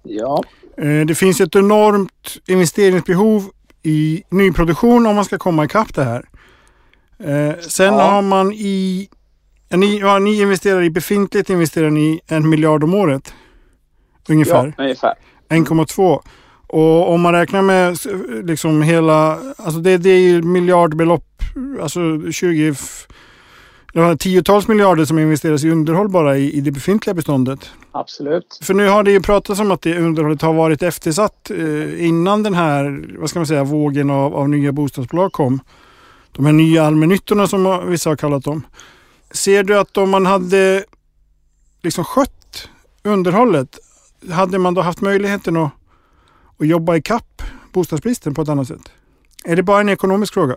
Ja. 0.08 0.44
Eh, 0.78 1.06
det 1.06 1.16
finns 1.16 1.42
ett 1.42 1.56
enormt 1.56 2.38
investeringsbehov 2.48 3.50
i 3.84 4.24
nyproduktion 4.30 5.06
om 5.06 5.16
man 5.16 5.26
ska 5.26 5.38
komma 5.38 5.66
ikapp 5.66 5.94
det 5.94 6.04
här. 6.04 6.26
Eh, 7.20 7.60
sen 7.60 7.94
ja. 7.94 8.02
har 8.02 8.22
man 8.22 8.54
i... 8.54 9.10
Ni, 9.70 10.00
ja, 10.00 10.20
ni 10.20 10.42
investerar 10.42 10.84
i 10.84 10.90
befintligt 10.90 11.50
investerar 11.50 11.90
ni 11.90 12.20
en 12.28 12.50
miljard 12.50 12.84
om 12.84 12.94
året. 12.94 13.34
Ungefär. 14.30 14.74
Ja, 14.78 14.84
ungefär. 14.84 15.14
1,2. 15.50 16.22
Och 16.68 17.14
om 17.14 17.22
man 17.22 17.34
räknar 17.34 17.62
med 17.62 17.98
liksom 18.48 18.82
hela... 18.82 19.40
Alltså 19.58 19.80
det, 19.80 19.98
det 19.98 20.10
är 20.10 20.20
ju 20.20 20.42
miljardbelopp. 20.42 21.42
Alltså 21.82 22.32
20 22.32 22.76
det 23.94 24.00
var 24.00 24.16
tiotals 24.16 24.68
miljarder 24.68 25.06
som 25.06 25.20
investeras 25.20 25.64
i 25.64 25.70
underhåll 25.70 26.10
bara 26.10 26.38
i, 26.38 26.54
i 26.54 26.62
det 26.62 26.72
befintliga 26.72 27.14
beståndet. 27.14 27.72
Absolut. 27.92 28.60
För 28.64 28.74
nu 28.74 28.88
har 28.88 29.04
det 29.04 29.12
ju 29.12 29.22
pratats 29.22 29.60
om 29.60 29.72
att 29.72 29.82
det 29.82 30.00
underhållet 30.00 30.42
har 30.42 30.54
varit 30.54 30.84
eftersatt 30.84 31.52
eh, 31.52 32.06
innan 32.08 32.44
den 32.44 32.54
här, 32.54 33.06
vad 33.20 33.30
ska 33.30 33.40
man 33.40 33.48
säga, 33.48 33.64
vågen 33.64 34.10
av, 34.10 34.36
av 34.36 34.50
nya 34.50 34.72
bostadsbolag 34.72 35.34
kom. 35.34 35.60
De 36.32 36.46
här 36.46 36.54
nya 36.54 36.86
allmännyttorna 36.86 37.48
som 37.48 37.90
vissa 37.90 38.10
har 38.10 38.16
kallat 38.16 38.44
dem. 38.44 38.68
Ser 39.32 39.64
du 39.64 39.80
att 39.80 39.98
om 39.98 40.10
man 40.10 40.26
hade 40.26 40.84
liksom 41.84 42.04
skött 42.04 42.70
underhållet, 43.04 43.78
hade 44.32 44.60
man 44.60 44.74
då 44.74 44.82
haft 44.82 45.02
möjligheten 45.02 45.58
att, 45.58 45.72
att 46.60 46.68
jobba 46.68 46.96
i 46.96 47.02
kapp 47.02 47.42
bostadsbristen 47.74 48.34
på 48.34 48.42
ett 48.42 48.50
annat 48.50 48.68
sätt? 48.68 48.92
Är 49.46 49.56
det 49.56 49.64
bara 49.64 49.80
en 49.80 49.90
ekonomisk 49.90 50.34
fråga? 50.34 50.56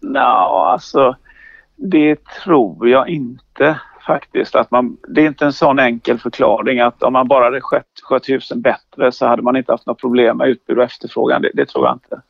Ja, 0.00 0.70
alltså 0.72 1.16
det 1.78 2.24
tror 2.44 2.88
jag 2.88 3.08
inte 3.08 3.80
faktiskt. 4.06 4.54
Att 4.54 4.70
man, 4.70 4.96
det 5.08 5.22
är 5.22 5.26
inte 5.26 5.44
en 5.44 5.52
sån 5.52 5.78
enkel 5.78 6.18
förklaring 6.18 6.80
att 6.80 7.02
om 7.02 7.12
man 7.12 7.28
bara 7.28 7.44
hade 7.44 7.60
skött, 7.60 8.00
skött 8.02 8.28
husen 8.28 8.60
bättre 8.60 9.12
så 9.12 9.26
hade 9.26 9.42
man 9.42 9.56
inte 9.56 9.72
haft 9.72 9.86
något 9.86 10.00
problem 10.00 10.36
med 10.36 10.48
utbud 10.48 10.78
och 10.78 10.84
efterfrågan. 10.84 11.42
Det, 11.42 11.50
det, 11.54 11.66
tror 11.66 11.86
jag 11.86 11.94
inte. 11.94 12.20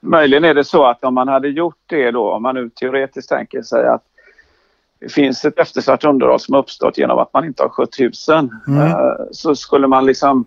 Möjligen 0.00 0.44
är 0.44 0.54
det 0.54 0.64
så 0.64 0.84
att 0.86 1.04
om 1.04 1.14
man 1.14 1.28
hade 1.28 1.48
gjort 1.48 1.78
det 1.86 2.10
då, 2.10 2.32
om 2.32 2.42
man 2.42 2.54
nu 2.54 2.70
teoretiskt 2.70 3.28
tänker 3.28 3.62
sig 3.62 3.86
att 3.86 4.02
det 5.00 5.12
finns 5.12 5.44
ett 5.44 5.58
eftersatt 5.58 6.04
underhåll 6.04 6.40
som 6.40 6.54
uppstått 6.54 6.98
genom 6.98 7.18
att 7.18 7.32
man 7.32 7.44
inte 7.44 7.62
har 7.62 7.68
skött 7.68 8.00
husen. 8.00 8.60
Mm. 8.68 8.86
Eh, 8.86 9.14
så 9.30 9.56
skulle 9.56 9.86
man 9.86 10.06
liksom... 10.06 10.44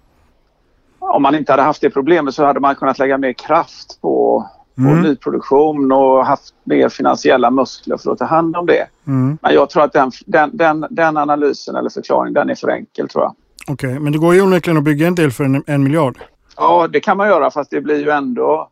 Om 1.00 1.22
man 1.22 1.36
inte 1.36 1.51
hade 1.51 1.62
haft 1.62 1.81
det 1.81 1.89
problemet 1.89 2.34
så 2.34 2.46
hade 2.46 2.60
man 2.60 2.75
kunnat 2.75 3.00
lägga 3.00 3.17
mer 3.17 3.34
kraft 3.34 4.01
på, 4.01 4.46
Mm. 4.77 5.01
nyproduktion 5.01 5.91
och 5.91 6.25
haft 6.25 6.53
mer 6.63 6.89
finansiella 6.89 7.51
muskler 7.51 7.98
för 7.98 8.12
att 8.12 8.17
ta 8.17 8.25
hand 8.25 8.55
om 8.55 8.65
det. 8.65 8.88
Mm. 9.07 9.38
Men 9.41 9.53
jag 9.53 9.69
tror 9.69 9.84
att 9.84 9.93
den, 9.93 10.12
den, 10.25 10.50
den, 10.53 10.86
den 10.89 11.17
analysen 11.17 11.75
eller 11.75 11.89
förklaringen 11.89 12.34
den 12.34 12.50
är 12.50 12.55
för 12.55 12.69
enkel 12.69 13.10
tror 13.10 13.24
jag. 13.24 13.36
Okej, 13.67 14.00
men 14.00 14.12
det 14.12 14.19
går 14.19 14.36
ju 14.36 14.41
onekligen 14.41 14.77
att 14.77 14.84
bygga 14.84 15.07
en 15.07 15.15
del 15.15 15.31
för 15.31 15.43
en, 15.43 15.63
en 15.67 15.84
miljard. 15.84 16.17
Ja, 16.57 16.88
det 16.88 17.00
kan 17.00 17.17
man 17.17 17.27
göra 17.27 17.51
fast 17.51 17.72
det 17.72 17.81
blir 17.81 18.00
ju 18.00 18.10
ändå... 18.10 18.69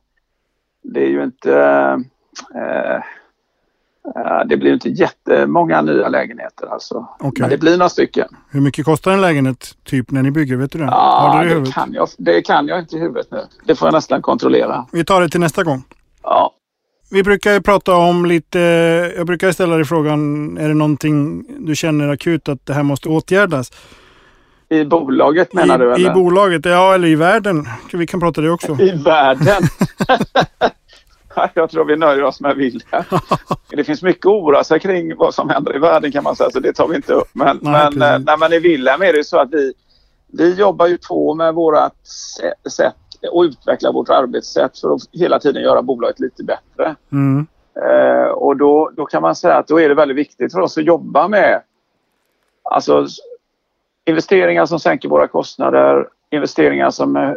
Det 0.83 1.03
är 1.03 1.09
ju 1.09 1.24
inte... 1.24 1.53
Eh, 2.55 3.03
det 4.50 4.57
blir 4.57 4.74
inte 4.74 4.89
jättemånga 4.89 5.81
nya 5.81 6.09
lägenheter 6.09 6.67
alltså. 6.67 7.07
Okej. 7.19 7.41
Men 7.41 7.50
det 7.50 7.57
blir 7.57 7.77
några 7.77 7.89
stycken. 7.89 8.27
Hur 8.50 8.62
mycket 8.62 8.85
kostar 8.85 9.12
en 9.12 9.21
lägenhet 9.21 9.71
typ 9.83 10.12
när 10.12 10.24
ni 10.24 10.31
bygger? 10.31 10.55
Vet 10.55 10.71
du 10.71 10.79
det? 10.79 10.85
Ja, 10.85 11.41
du 11.43 11.50
det 11.50 11.59
det, 11.59 11.71
kan 11.71 11.93
jag, 11.93 12.07
det 12.17 12.41
kan 12.41 12.67
jag 12.67 12.79
inte 12.79 12.95
i 12.95 13.00
huvudet 13.00 13.27
nu. 13.31 13.39
Det 13.65 13.75
får 13.75 13.88
jag 13.88 13.93
nästan 13.93 14.21
kontrollera. 14.21 14.85
Vi 14.91 15.05
tar 15.05 15.21
det 15.21 15.29
till 15.29 15.39
nästa 15.39 15.63
gång. 15.63 15.83
Ja, 16.24 16.51
Vi 17.12 17.24
brukar 17.24 17.59
prata 17.59 17.95
om 17.95 18.25
lite, 18.25 18.59
jag 19.17 19.27
brukar 19.27 19.51
ställa 19.51 19.75
dig 19.75 19.85
frågan, 19.85 20.57
är 20.57 20.67
det 20.67 20.74
någonting 20.74 21.45
du 21.67 21.75
känner 21.75 22.09
akut 22.09 22.50
att 22.50 22.65
det 22.65 22.74
här 22.74 22.83
måste 22.83 23.09
åtgärdas? 23.09 23.71
I 24.69 24.85
bolaget 24.85 25.53
menar 25.53 25.75
I, 25.75 25.77
du? 25.77 25.93
Eller? 25.93 26.12
I 26.12 26.13
bolaget, 26.13 26.65
ja 26.65 26.93
eller 26.93 27.07
i 27.07 27.15
världen. 27.15 27.67
Vi 27.93 28.07
kan 28.07 28.19
prata 28.19 28.41
det 28.41 28.50
också. 28.50 28.81
I 28.81 28.91
världen? 28.91 29.63
jag 31.54 31.70
tror 31.70 31.86
vi 31.86 31.96
nöjer 31.96 32.24
oss 32.24 32.42
med 32.42 32.56
Wilhelm. 32.56 33.04
Det 33.70 33.84
finns 33.84 34.01
mycket 34.01 34.25
att 34.25 34.32
oroa 34.32 34.63
sig 34.63 34.80
kring 34.80 35.15
vad 35.15 35.34
som 35.34 35.50
händer 35.50 35.75
i 35.75 35.80
världen 35.80 36.12
kan 36.12 36.24
man 36.24 36.36
säga, 36.36 36.50
så 36.50 36.60
det 36.60 36.74
tar 36.74 36.88
vi 36.88 36.96
inte 36.96 37.13
upp. 37.13 37.30
Men, 37.34 37.60
Nej, 37.62 37.89
men, 37.92 38.13
eh, 38.13 38.20
nej, 38.25 38.36
men 38.39 38.54
i 38.54 38.60
Wilhelm 38.60 39.01
är 39.01 39.13
det 39.13 39.24
så 39.24 39.39
att 39.39 39.50
vi, 39.51 39.74
vi 40.27 40.54
jobbar 40.54 40.88
ju 40.88 40.98
på 40.98 41.34
med 41.34 41.54
vårt 41.54 42.08
sätt 42.77 42.96
och 43.32 43.42
utveckla 43.42 43.92
vårt 43.92 44.10
arbetssätt 44.10 44.80
för 44.80 44.96
att 44.96 45.01
hela 45.12 45.39
tiden 45.39 45.63
göra 45.63 45.82
bolaget 45.82 46.20
lite 46.20 46.44
bättre. 46.44 46.96
Mm. 47.12 47.48
Eh, 47.75 48.27
och 48.27 48.58
då, 48.58 48.92
då 48.96 49.06
kan 49.06 49.22
man 49.22 49.36
säga 49.36 49.56
att 49.56 49.68
då 49.68 49.82
är 49.82 49.89
det 49.89 49.96
väldigt 49.96 50.18
viktigt 50.18 50.54
för 50.54 50.60
oss 50.60 50.77
att 50.77 50.84
jobba 50.84 51.27
med 51.27 51.62
alltså, 52.63 53.08
investeringar 54.06 54.65
som 54.65 54.80
sänker 54.80 55.10
våra 55.10 55.27
kostnader, 55.27 56.08
investeringar 56.30 56.89
som 56.89 57.15
eh, 57.15 57.34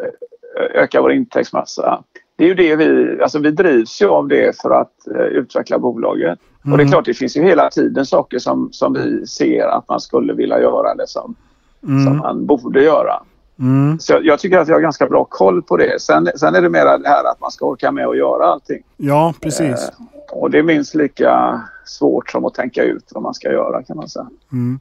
ökar 0.74 1.00
vår 1.00 1.12
intäktsmassa. 1.12 2.02
Det 2.38 2.44
är 2.44 2.48
ju 2.48 2.54
det 2.54 2.76
vi, 2.76 3.18
alltså 3.22 3.38
vi 3.38 3.50
drivs 3.50 4.02
ju 4.02 4.08
av 4.08 4.28
det 4.28 4.60
för 4.60 4.70
att 4.70 5.06
eh, 5.14 5.20
utveckla 5.22 5.78
bolaget. 5.78 6.38
Och 6.64 6.68
det 6.70 6.74
är 6.74 6.78
Mm. 6.78 6.88
klart, 6.88 7.04
det 7.04 7.14
finns 7.14 7.36
ju 7.36 7.42
hela 7.42 7.70
tiden 7.70 8.06
saker 8.06 8.38
som, 8.38 8.68
som 8.72 8.92
vi 8.92 9.26
ser 9.26 9.66
att 9.66 9.88
man 9.88 10.00
skulle 10.00 10.32
vilja 10.32 10.60
göra 10.60 10.90
eller 10.92 11.06
som, 11.06 11.34
som 11.80 12.06
Mm. 12.06 12.16
man 12.16 12.46
borde 12.46 12.82
göra. 12.82 13.22
Mm. 13.58 13.98
Så 13.98 14.12
jag, 14.12 14.24
jag 14.24 14.38
tycker 14.38 14.58
att 14.58 14.68
jag 14.68 14.74
har 14.76 14.80
ganska 14.80 15.06
bra 15.06 15.24
koll 15.24 15.62
på 15.62 15.76
det. 15.76 16.00
Sen, 16.02 16.28
sen 16.36 16.54
är 16.54 16.62
det 16.62 16.68
mer 16.68 16.84
det 16.98 17.08
här 17.08 17.24
att 17.30 17.40
man 17.40 17.50
ska 17.50 17.66
orka 17.66 17.92
med 17.92 18.06
att 18.06 18.16
göra 18.16 18.46
allting. 18.46 18.82
Ja, 18.96 19.34
precis. 19.40 19.88
Eh, 19.88 20.36
och 20.38 20.50
det 20.50 20.58
är 20.58 20.62
minst 20.62 20.94
lika 20.94 21.60
svårt 21.84 22.30
som 22.30 22.44
att 22.44 22.54
tänka 22.54 22.82
ut 22.82 23.04
vad 23.14 23.22
man 23.22 23.34
ska 23.34 23.52
göra 23.52 23.82
kan 23.82 23.96
man 23.96 24.08
säga. 24.08 24.26
Mm. 24.52 24.80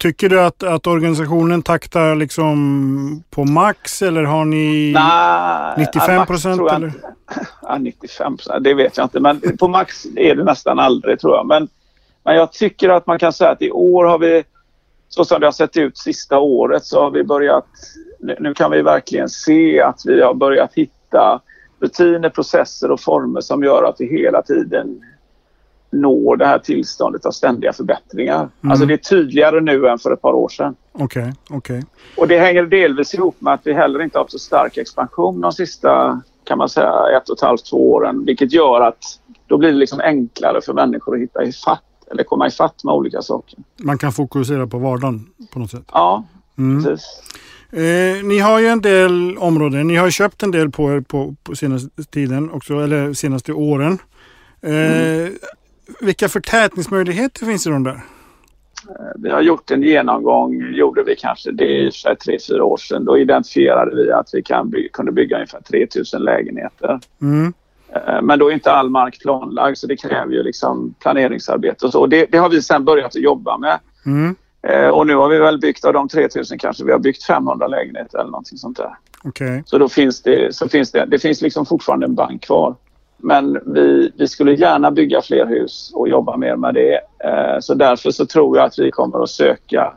Tycker 0.00 0.28
du 0.28 0.40
att, 0.40 0.62
att 0.62 0.86
organisationen 0.86 1.62
taktar 1.62 2.14
liksom 2.14 3.22
på 3.30 3.44
max 3.44 4.02
eller 4.02 4.24
har 4.24 4.44
ni 4.44 4.92
Nej, 4.94 5.74
95 5.78 6.16
max 6.16 6.28
procent. 6.28 6.62
Ja, 7.62 7.78
95 7.78 8.36
procent, 8.36 8.64
det 8.64 8.74
vet 8.74 8.96
jag 8.96 9.04
inte. 9.04 9.20
Men 9.20 9.40
på 9.58 9.68
max 9.68 10.06
är 10.16 10.34
det 10.34 10.44
nästan 10.44 10.78
aldrig 10.78 11.20
tror 11.20 11.36
jag. 11.36 11.46
Men, 11.46 11.68
men 12.24 12.36
jag 12.36 12.52
tycker 12.52 12.88
att 12.88 13.06
man 13.06 13.18
kan 13.18 13.32
säga 13.32 13.50
att 13.50 13.62
i 13.62 13.70
år 13.70 14.04
har 14.04 14.18
vi, 14.18 14.42
så 15.08 15.24
som 15.24 15.40
det 15.40 15.46
har 15.46 15.52
sett 15.52 15.76
ut 15.76 15.98
sista 15.98 16.38
året, 16.38 16.84
så 16.84 17.02
har 17.02 17.10
vi 17.10 17.24
börjat... 17.24 17.66
Nu, 18.18 18.36
nu 18.40 18.54
kan 18.54 18.70
vi 18.70 18.82
verkligen 18.82 19.28
se 19.28 19.80
att 19.80 20.02
vi 20.04 20.22
har 20.22 20.34
börjat 20.34 20.74
hitta 20.74 21.40
rutiner, 21.80 22.28
processer 22.28 22.90
och 22.90 23.00
former 23.00 23.40
som 23.40 23.64
gör 23.64 23.84
att 23.84 23.96
vi 23.98 24.06
hela 24.06 24.42
tiden 24.42 25.00
når 25.92 26.36
det 26.36 26.46
här 26.46 26.58
tillståndet 26.58 27.26
av 27.26 27.30
ständiga 27.30 27.72
förbättringar. 27.72 28.38
Mm. 28.38 28.70
Alltså 28.70 28.86
det 28.86 28.94
är 28.94 28.98
tydligare 28.98 29.60
nu 29.60 29.86
än 29.88 29.98
för 29.98 30.12
ett 30.12 30.22
par 30.22 30.32
år 30.32 30.48
sedan. 30.48 30.74
Okej, 30.92 31.32
okej. 31.50 31.84
Och 32.16 32.28
det 32.28 32.38
hänger 32.38 32.62
delvis 32.62 33.14
ihop 33.14 33.36
med 33.40 33.52
att 33.54 33.60
vi 33.64 33.72
heller 33.72 34.02
inte 34.02 34.18
har 34.18 34.24
haft 34.24 34.32
så 34.32 34.38
stark 34.38 34.76
expansion 34.76 35.40
de 35.40 35.52
sista, 35.52 36.22
kan 36.44 36.58
man 36.58 36.68
säga, 36.68 36.92
ett 37.16 37.28
och 37.28 37.36
ett 37.36 37.42
halvt, 37.42 37.66
två 37.70 37.90
åren. 37.92 38.24
Vilket 38.24 38.52
gör 38.52 38.80
att 38.80 38.98
då 39.46 39.58
blir 39.58 39.72
det 39.72 39.78
liksom 39.78 40.00
enklare 40.00 40.60
för 40.60 40.72
människor 40.72 41.14
att 41.16 41.22
hitta 41.22 41.44
ifatt 41.44 41.82
eller 42.10 42.22
komma 42.24 42.46
ifatt 42.46 42.84
med 42.84 42.94
olika 42.94 43.22
saker. 43.22 43.58
Man 43.82 43.98
kan 43.98 44.12
fokusera 44.12 44.66
på 44.66 44.78
vardagen 44.78 45.26
på 45.52 45.58
något 45.58 45.70
sätt. 45.70 45.84
Ja, 45.92 46.24
Mm. 46.58 46.84
precis. 46.84 47.22
Eh, 47.72 48.24
ni 48.24 48.38
har 48.38 48.58
ju 48.60 48.66
en 48.66 48.80
del 48.80 49.38
områden. 49.38 49.86
Ni 49.88 49.96
har 49.96 50.10
köpt 50.10 50.42
en 50.42 50.50
del 50.50 50.70
på 50.70 50.92
er 50.92 51.00
på, 51.00 51.34
på 51.42 51.56
senaste 51.56 52.04
tiden 52.04 52.50
också, 52.50 52.74
eller 52.74 53.12
senaste 53.12 53.52
åren. 53.52 53.98
Eh, 54.62 55.28
Vilka 56.00 56.28
förtätningsmöjligheter 56.28 57.46
finns 57.46 57.66
i 57.66 57.70
de 57.70 57.82
där? 57.84 58.00
Vi 59.16 59.30
har 59.30 59.40
gjort 59.40 59.70
en 59.70 59.82
genomgång, 59.82 60.62
gjorde 60.74 61.02
vi 61.02 61.16
kanske 61.16 61.50
det 61.52 61.64
i 61.64 61.90
för 62.02 62.14
tre, 62.14 62.38
fyra 62.48 62.64
år 62.64 62.76
sedan. 62.76 63.04
Då 63.04 63.18
identifierade 63.18 63.96
vi 63.96 64.12
att 64.12 64.28
vi 64.32 64.42
kan 64.42 64.70
by- 64.70 64.88
kunde 64.92 65.12
bygga 65.12 65.36
ungefär 65.36 65.60
3000 65.60 66.22
lägenheter. 66.22 67.00
Mm. 67.22 67.52
Eh, 67.94 68.22
Men 68.22 68.38
då 68.38 68.48
är 68.48 68.52
inte 68.54 68.72
all 68.72 68.90
mark 68.90 69.18
planlagd 69.20 69.78
så 69.78 69.86
det 69.86 69.96
kräver 69.96 70.32
ju 70.32 70.42
liksom 70.42 70.94
planeringsarbete 71.00 71.86
och 71.86 71.92
så. 71.92 72.06
Det, 72.06 72.26
det 72.32 72.38
har 72.38 72.48
vi 72.48 72.62
sedan 72.62 72.84
börjat 72.84 73.06
att 73.06 73.22
jobba 73.22 73.58
med. 73.58 73.78
Mm. 74.06 74.34
Eh, 74.62 74.88
och 74.88 75.06
nu 75.06 75.14
har 75.14 75.28
vi 75.28 75.38
väl 75.38 75.58
byggt 75.60 75.84
av 75.84 75.92
de 75.92 76.08
3000 76.08 76.58
kanske 76.58 76.84
vi 76.84 76.92
har 76.92 76.98
byggt 76.98 77.22
500 77.24 77.66
lägenheter 77.66 78.18
eller 78.18 78.30
någonting 78.30 78.58
sånt 78.58 78.76
där. 78.76 78.90
Okej. 79.24 79.62
Så 79.66 79.78
då 79.78 79.88
finns 79.88 80.22
det, 80.22 80.54
så 80.56 80.68
finns 80.68 80.92
det, 80.92 81.04
det 81.06 81.18
finns 81.18 81.42
liksom 81.42 81.66
fortfarande 81.66 82.06
en 82.06 82.14
bank 82.14 82.42
kvar. 82.44 82.74
Men 83.22 83.58
vi, 83.66 84.12
vi 84.16 84.28
skulle 84.28 84.54
gärna 84.54 84.90
bygga 84.90 85.22
fler 85.22 85.46
hus 85.46 85.92
och 85.94 86.08
jobba 86.08 86.36
mer 86.36 86.56
med 86.56 86.74
det. 86.74 86.94
Eh, 87.24 87.58
så 87.60 87.74
därför 87.74 88.10
så 88.10 88.26
tror 88.26 88.56
jag 88.56 88.66
att 88.66 88.78
vi 88.78 88.90
kommer 88.90 89.22
att 89.22 89.30
söka 89.30 89.92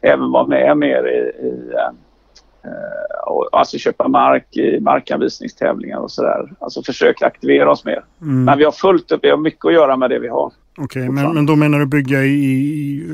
även 0.00 0.30
vara 0.30 0.46
med 0.46 0.76
mer 0.78 1.08
i, 1.08 1.46
i 1.46 1.72
eh, 1.74 3.28
och, 3.32 3.48
alltså 3.52 3.78
köpa 3.78 4.08
mark 4.08 4.56
i 4.56 4.80
markanvisningstävlingar 4.80 5.98
och 5.98 6.10
sådär. 6.10 6.52
Alltså 6.58 6.82
försöka 6.82 7.26
aktivera 7.26 7.70
oss 7.70 7.84
mer. 7.84 8.04
Mm. 8.22 8.44
Men 8.44 8.58
vi 8.58 8.64
har 8.64 8.72
fullt 8.72 9.12
upp, 9.12 9.20
vi 9.22 9.30
har 9.30 9.36
mycket 9.36 9.64
att 9.64 9.72
göra 9.72 9.96
med 9.96 10.10
det 10.10 10.18
vi 10.18 10.28
har. 10.28 10.52
Okej, 10.78 11.08
men, 11.08 11.34
men 11.34 11.46
då 11.46 11.56
menar 11.56 11.78
du 11.78 11.86
bygga 11.86 12.22
i, 12.22 12.38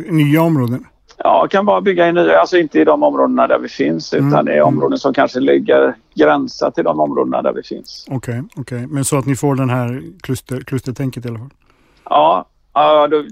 i 0.09 0.13
nya 0.13 0.43
områden? 0.43 0.87
Ja, 1.25 1.47
kan 1.51 1.67
bara 1.67 1.81
bygga 1.81 2.09
i 2.09 2.13
nya, 2.13 2.41
alltså 2.41 2.57
inte 2.59 2.81
i 2.81 2.85
de 2.85 3.03
områdena 3.03 3.47
där 3.47 3.59
vi 3.59 3.69
finns 3.69 4.15
utan 4.15 4.33
Mm. 4.33 4.59
i 4.59 4.61
områden 4.61 4.99
som 4.99 5.15
kanske 5.15 5.41
ligger 5.41 5.95
gränsa 6.15 6.71
till 6.71 6.85
de 6.85 7.01
områdena 7.01 7.43
där 7.43 7.53
vi 7.53 7.63
finns. 7.63 8.07
Okej, 8.11 8.43
okej. 8.57 8.87
Men 8.87 9.05
så 9.05 9.19
att 9.19 9.27
ni 9.27 9.37
får 9.37 9.55
den 9.55 9.71
här 9.71 10.03
kluster, 10.23 10.61
klustertänket 10.61 11.25
i 11.25 11.29
alla 11.29 11.39
fall? 11.39 11.51
Ja, 12.05 12.47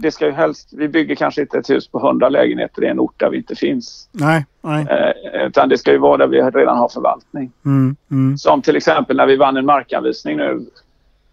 det 0.02 0.11
ska 0.11 0.26
ju 0.26 0.33
helst, 0.33 0.68
vi 0.73 0.88
bygger 0.88 1.14
kanske 1.14 1.40
inte 1.40 1.59
ett 1.59 1.71
hus 1.71 1.88
på 1.88 1.99
100 1.99 2.28
lägenheter 2.28 2.85
i 2.85 2.87
en 2.87 3.00
ort 3.00 3.14
där 3.21 3.30
vi 3.30 3.37
inte 3.37 3.54
finns. 3.54 4.09
Nej, 4.12 4.47
nej. 4.62 4.87
Eh, 4.90 5.47
utan 5.47 5.68
det 5.68 5.78
ska 5.78 5.92
ju 5.92 5.99
vara 5.99 6.16
där 6.16 6.26
vi 6.26 6.40
redan 6.40 6.78
har 6.78 6.88
förvaltning. 6.88 7.52
Mm, 7.64 7.97
mm. 8.11 8.38
Som 8.38 8.62
till 8.62 8.76
exempel 8.76 9.16
när 9.16 9.26
vi 9.26 9.37
vann 9.37 9.57
en 9.57 9.66
markanvisning 9.66 10.37
nu 10.37 10.66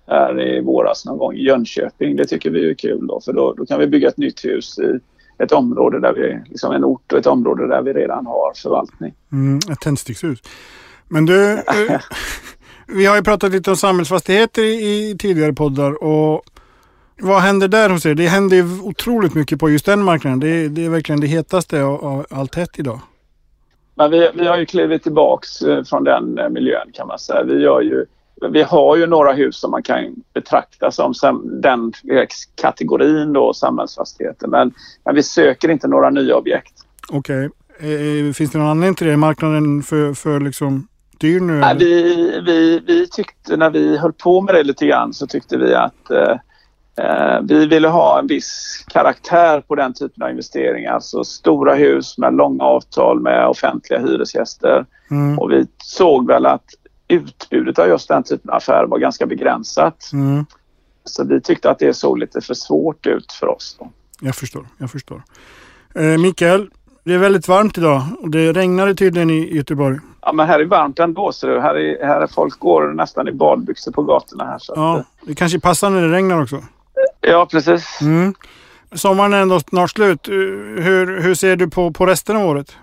här 0.07 0.41
i 0.41 0.61
våras 0.61 1.05
någon 1.05 1.17
gång 1.17 1.33
i 1.35 1.43
Jönköping. 1.43 2.15
Det 2.15 2.25
tycker 2.25 2.49
vi 2.49 2.69
är 2.69 2.73
kul 2.73 3.07
då 3.07 3.21
för 3.25 3.33
då, 3.33 3.53
då 3.53 3.65
kan 3.65 3.79
vi 3.79 3.87
bygga 3.87 4.07
ett 4.07 4.17
nytt 4.17 4.45
hus 4.45 4.79
i 4.79 4.99
ett 5.37 5.51
område 5.51 5.99
där 5.99 6.13
vi, 6.13 6.49
liksom 6.49 6.71
en 6.71 6.85
ort 6.85 7.11
och 7.13 7.19
ett 7.19 7.27
område 7.27 7.67
där 7.67 7.81
vi 7.81 7.93
redan 7.93 8.25
har 8.25 8.53
förvaltning. 8.55 9.13
Mm, 9.31 9.59
ett 9.71 9.79
tändstickshus. 9.79 10.39
Men 11.07 11.25
du, 11.25 11.53
eh, 11.53 12.01
vi 12.87 13.05
har 13.05 13.15
ju 13.15 13.21
pratat 13.23 13.51
lite 13.51 13.69
om 13.69 13.77
samhällsfastigheter 13.77 14.63
i, 14.63 15.15
tidigare 15.19 15.53
poddar 15.53 16.03
och 16.03 16.41
vad 17.21 17.41
händer 17.41 17.67
där 17.67 17.89
hos 17.89 18.05
er? 18.05 18.15
Det 18.15 18.27
händer 18.27 18.57
ju 18.57 18.81
otroligt 18.81 19.33
mycket 19.33 19.59
på 19.59 19.69
just 19.69 19.85
den 19.85 20.03
marknaden. 20.03 20.39
Det, 20.39 20.47
är- 20.49 20.69
det 20.69 20.85
är 20.85 20.89
verkligen 20.89 21.21
det 21.21 21.27
hetaste 21.27 21.83
av, 21.83 22.05
av 22.05 22.25
allt 22.29 22.55
hett 22.55 22.79
idag. 22.79 22.99
Men 23.95 24.11
vi, 24.11 24.31
vi 24.35 24.47
har 24.47 24.57
ju 24.57 24.65
klivit 24.65 25.03
tillbaks 25.03 25.61
eh, 25.61 25.83
från 25.83 26.03
den 26.03 26.37
eh, 26.39 26.49
miljön 26.49 26.91
kan 26.93 27.07
man 27.07 27.19
säga. 27.19 27.43
Vi, 27.43 27.61
gör 27.61 27.81
ju, 27.81 28.05
vi 28.51 28.63
har 28.63 28.95
ju 28.95 29.07
några 29.07 29.33
hus 29.33 29.57
som 29.57 29.71
man 29.71 29.83
kan 29.83 30.15
betrakta 30.33 30.91
som 30.91 31.13
den 31.61 31.93
eh, 32.11 32.27
kategorin 32.55 33.33
då, 33.33 33.53
samhällsfastigheter. 33.53 34.47
Men, 34.47 34.73
men 35.05 35.15
vi 35.15 35.23
söker 35.23 35.71
inte 35.71 35.87
några 35.87 36.09
nya 36.09 36.35
objekt. 36.35 36.73
Okej. 37.09 37.49
Eh, 37.79 38.33
finns 38.33 38.51
det 38.51 38.57
någon 38.57 38.67
anledning 38.67 38.95
till 38.95 39.07
det? 39.07 39.13
Är 39.13 39.17
marknaden 39.17 39.83
för, 39.83 40.13
för 40.13 40.39
liksom 40.39 40.87
dyr 41.19 41.39
nu? 41.39 41.53
Nej, 41.53 41.75
vi, 41.79 42.41
vi, 42.45 42.79
vi 42.87 43.07
tyckte 43.07 43.57
när 43.57 43.69
vi 43.69 43.97
höll 43.97 44.13
på 44.13 44.41
med 44.41 44.55
det 44.55 44.63
lite 44.63 44.85
grann 44.85 45.13
så 45.13 45.27
tyckte 45.27 45.57
vi 45.57 45.75
att 45.75 46.11
eh, 46.11 46.37
eh, 47.05 47.41
vi 47.43 47.65
ville 47.65 47.87
ha 47.87 48.19
en 48.19 48.27
viss 48.27 48.83
karaktär 48.87 49.61
på 49.61 49.75
den 49.75 49.93
typen 49.93 50.23
av 50.23 50.29
investeringar. 50.29 50.93
Alltså 50.93 51.23
stora 51.23 51.75
hus 51.75 52.17
med 52.17 52.33
långa 52.33 52.63
avtal 52.63 53.19
med 53.19 53.47
offentliga 53.47 53.99
hyresgäster. 53.99 54.85
Mm, 55.11 55.39
Och 55.39 55.51
vi 55.51 55.65
såg 55.83 56.27
väl 56.27 56.45
att 56.45 56.65
utbudet 57.07 57.79
av 57.79 57.87
just 57.87 58.07
den 58.07 58.23
typen 58.23 58.49
av 58.49 58.55
affärer 58.57 58.85
var 58.87 58.97
ganska 58.99 59.25
begränsat. 59.25 60.09
mm. 60.13 60.45
Så 61.03 61.23
vi 61.23 61.41
tyckte 61.41 61.69
att 61.69 61.79
det 61.79 61.93
såg 61.93 62.19
lite 62.19 62.41
för 62.41 62.53
svårt 62.53 63.07
ut 63.07 63.31
för 63.31 63.47
oss. 63.47 63.75
Då. 63.79 63.89
Jag 64.21 64.35
förstår. 64.35 64.67
Jag 64.77 64.91
förstår. 64.91 65.23
Eh, 65.95 66.03
Mikael, 66.17 66.69
det 67.03 67.13
är 67.13 67.17
väldigt 67.17 67.47
varmt 67.47 67.77
idag 67.77 68.01
och 68.19 68.29
det 68.29 68.53
regnade 68.53 68.95
tydligen 68.95 69.29
i 69.29 69.55
Göteborg. 69.55 69.97
Ja, 70.21 70.33
men 70.33 70.47
här 70.47 70.59
är 70.59 70.65
varmt 70.65 70.99
ändå. 70.99 71.31
Så 71.31 71.47
det, 71.47 71.61
här, 71.61 71.75
är, 71.75 72.05
här 72.05 72.21
är 72.21 72.27
folk 72.27 72.59
går 72.59 72.93
nästan 72.93 73.27
i 73.27 73.31
badbyxor 73.31 73.91
på 73.91 74.03
gatorna 74.03 74.45
här. 74.45 74.59
Så 74.59 74.73
Ja, 74.75 74.97
att, 74.99 75.05
det 75.27 75.35
kanske 75.35 75.59
passar 75.59 75.89
när 75.89 76.01
det 76.01 76.11
regnar 76.15 76.41
också. 76.41 76.63
ja, 77.21 77.47
precis. 77.51 78.01
Mm. 78.01 78.33
Sommaren 78.91 79.33
är 79.33 79.41
ändå 79.41 79.59
snart 79.59 79.89
slut. 79.91 80.27
Eh, 80.27 80.33
Hur, 80.83 81.21
hur 81.21 81.35
ser 81.35 81.55
du 81.55 81.69
på, 81.69 81.91
på 81.91 82.05
resten 82.05 82.35
av 82.35 82.45
året? 82.49 82.75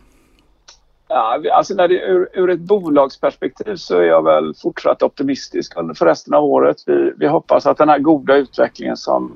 Ja, 1.15 1.43
alltså 1.53 1.75
när 1.75 1.89
det, 1.89 2.01
ur, 2.01 2.29
ur 2.33 2.51
ett 2.51 2.61
bolagsperspektiv 2.61 3.77
så 3.77 3.99
är 3.99 4.03
jag 4.03 4.25
väl 4.25 4.55
fortsatt 4.63 5.03
optimistisk 5.03 5.77
under 5.77 5.95
för 5.95 6.07
resten 6.07 6.35
av 6.35 6.45
året. 6.45 6.77
Vi, 6.87 7.13
vi 7.17 7.27
hoppas 7.27 7.67
att 7.67 7.79
den 7.79 7.89
här 7.89 7.99
goda 7.99 8.37
utvecklingen 8.37 8.97
som 8.97 9.33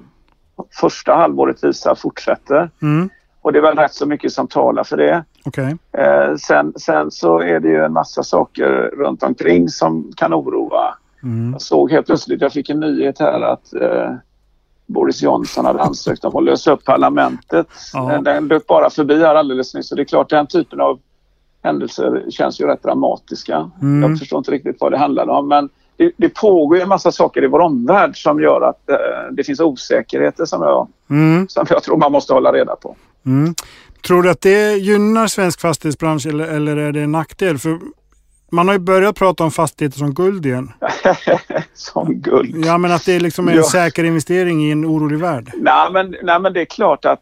första 0.80 1.14
halvåret 1.14 1.64
visar 1.64 1.95
fortsätter. 1.95 2.71
Mm. 2.83 3.11
Och 3.42 3.52
det 3.52 3.59
är 3.59 3.62
väl 3.62 3.76
rätt 3.76 3.95
så 3.95 4.06
mycket 4.06 4.33
som 4.33 4.49
talar 4.49 4.85
för 4.85 4.97
det. 4.97 5.25
Okej. 5.45 5.76
Eh, 5.92 6.35
sen, 6.37 6.73
sen 6.76 7.11
så 7.11 7.40
är 7.40 7.61
det 7.61 7.68
ju 7.68 7.85
en 7.85 7.92
massa 7.92 8.23
saker 8.23 8.90
runt 8.97 9.23
omkring 9.23 9.68
som 9.68 10.12
kan 10.16 10.35
oroa. 10.35 10.95
Mm. 11.23 11.52
Jag 11.52 11.62
såg 11.62 11.90
helt 11.90 12.06
plötsligt, 12.06 12.40
jag 12.40 12.52
fick 12.52 12.71
en 12.71 12.80
nyhet 12.80 13.18
här 13.18 13.40
att 13.40 13.75
eh, 13.75 14.14
Boris 14.87 15.23
Johnson 15.23 15.64
hade 15.64 15.83
ansökt 15.83 16.25
om 16.25 16.37
att 16.37 16.45
lösa 16.45 16.73
upp 16.73 16.85
parlamentet. 16.85 17.66
Ja. 17.92 18.21
Den 18.25 18.49
dök 18.49 18.66
bara 18.66 18.90
förbi 18.90 19.25
här 19.25 19.35
alldeles 19.35 19.75
nyss. 19.75 19.88
Så 19.88 19.95
det 19.95 20.02
är 20.02 20.04
klart 20.04 20.30
den 20.30 20.47
typen 20.47 20.80
av 20.80 21.00
händelser 21.66 22.25
känns 22.30 22.61
ju 22.61 22.66
rätt 22.66 22.82
dramatiska. 22.82 23.70
Mm. 23.82 24.11
Jag 24.11 24.18
förstår 24.18 24.38
inte 24.38 24.50
riktigt 24.50 24.76
vad 24.80 24.92
det 24.92 24.99
handlar 24.99 25.28
om 25.28 25.49
men 25.49 25.68
det, 25.96 26.12
det 26.16 26.28
pågår 26.28 26.80
en 26.80 26.88
massa 26.88 27.12
saker 27.12 27.44
i 27.44 27.46
vår 27.46 27.61
omvärld 27.61 28.23
som 28.23 28.40
gör 28.40 28.61
att 28.61 28.90
eh, 28.90 28.96
det 29.32 29.44
finns 29.44 29.61
osäkerheter 29.61 30.44
som 30.44 30.62
jag, 30.62 30.88
Mm. 31.11 31.49
som 31.49 31.66
jag 31.70 31.82
tror 31.82 31.96
man 31.96 32.12
måste 32.12 32.32
hålla 32.32 32.52
reda 32.52 32.76
på. 32.76 32.96
Mm. 33.26 33.54
Tror 34.06 34.23
du 34.23 34.30
att 34.30 34.40
det 34.40 34.73
gynnar 34.76 35.26
svensk 35.26 35.61
fastighetsbransch 35.61 36.26
eller, 36.26 36.44
eller 36.49 36.76
är 36.76 36.92
det 36.92 37.00
en 37.00 37.12
nackdel? 37.12 37.58
För 37.58 37.78
man 38.52 38.66
har 38.68 38.75
ju 38.75 38.78
börjat 38.80 39.16
prata 39.16 39.44
om 39.44 39.50
fastigheter 39.50 39.99
som 39.99 40.14
guld 40.14 40.46
igen. 40.46 40.73
som 41.75 42.14
guld. 42.20 42.64
Ja, 42.66 42.78
men 42.78 42.92
att 42.92 43.06
det 43.06 43.18
liksom 43.18 43.49
är 43.49 43.52
en 43.52 43.56
Ja. 43.58 43.64
säker 43.64 44.04
investering 44.04 44.64
i 44.64 44.70
en 44.70 44.85
orolig 44.87 45.18
värld. 45.18 45.50
Nej 45.56 45.92
men, 45.92 46.14
nej 46.23 46.40
men 46.40 46.52
det 46.52 46.61
är 46.61 46.64
klart 46.64 47.04
att 47.04 47.20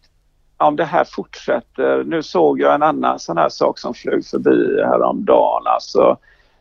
om 0.56 0.76
det 0.76 0.84
här 0.84 1.04
fortsätter. 1.04 2.04
Nu 2.04 2.22
såg 2.22 2.60
jag 2.60 2.74
en 2.74 2.82
annan 2.82 3.18
sån 3.18 3.38
här 3.38 3.48
sak 3.48 3.78
som 3.78 3.94
flög 3.94 4.26
förbi 4.26 4.82
häromdagen. 4.82 5.62
Alltså, 5.66 6.16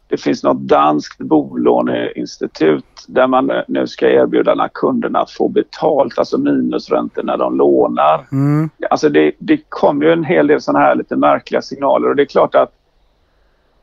det 0.08 0.18
finns 0.18 0.44
något 0.44 0.58
danskt 0.58 1.20
bolåneinstitut 1.20 3.06
där 3.08 3.28
man 3.28 3.52
nu 3.68 3.88
ska 3.88 4.10
erbjuda 4.10 4.70
kunderna 4.74 5.20
att 5.20 5.32
få 5.32 5.48
betalt, 5.48 6.18
alltså 6.18 6.38
minusräntor 6.38 7.24
när 7.24 7.38
de 7.38 7.58
lånar. 7.58 8.28
Mm. 8.32 8.70
Alltså 8.90 9.10
det, 9.10 9.32
det 9.40 9.60
kommer 9.70 10.06
ju 10.06 10.12
en 10.12 10.24
hel 10.24 10.48
del 10.48 10.62
sådana 10.62 10.86
här 10.86 10.96
lite 10.96 11.16
märkliga 11.16 11.62
signaler 11.62 12.10
och 12.10 12.16
det 12.16 12.24
är 12.24 12.26
klart 12.26 12.56
att 12.56 12.72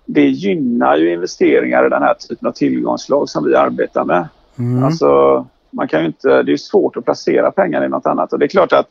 det 0.04 0.28
gynnar 0.28 0.96
ju 0.96 1.12
investeringar 1.12 1.86
i 1.86 1.88
den 1.88 2.02
här 2.02 2.14
typen 2.14 2.48
av 2.48 2.52
tillgångslag 2.52 3.28
som 3.28 3.44
vi 3.44 3.54
arbetar 3.54 4.04
med. 4.04 4.28
Mm. 4.58 4.84
Alltså, 4.84 5.46
man 5.70 5.88
kan 5.88 6.00
ju 6.00 6.06
inte, 6.06 6.42
det 6.42 6.52
är 6.52 6.56
svårt 6.56 6.96
att 6.96 7.04
placera 7.04 7.50
pengar 7.50 7.84
i 7.84 7.88
något 7.88 8.06
annat 8.06 8.32
och 8.32 8.38
det 8.38 8.46
är 8.46 8.48
klart 8.48 8.72
att 8.72 8.86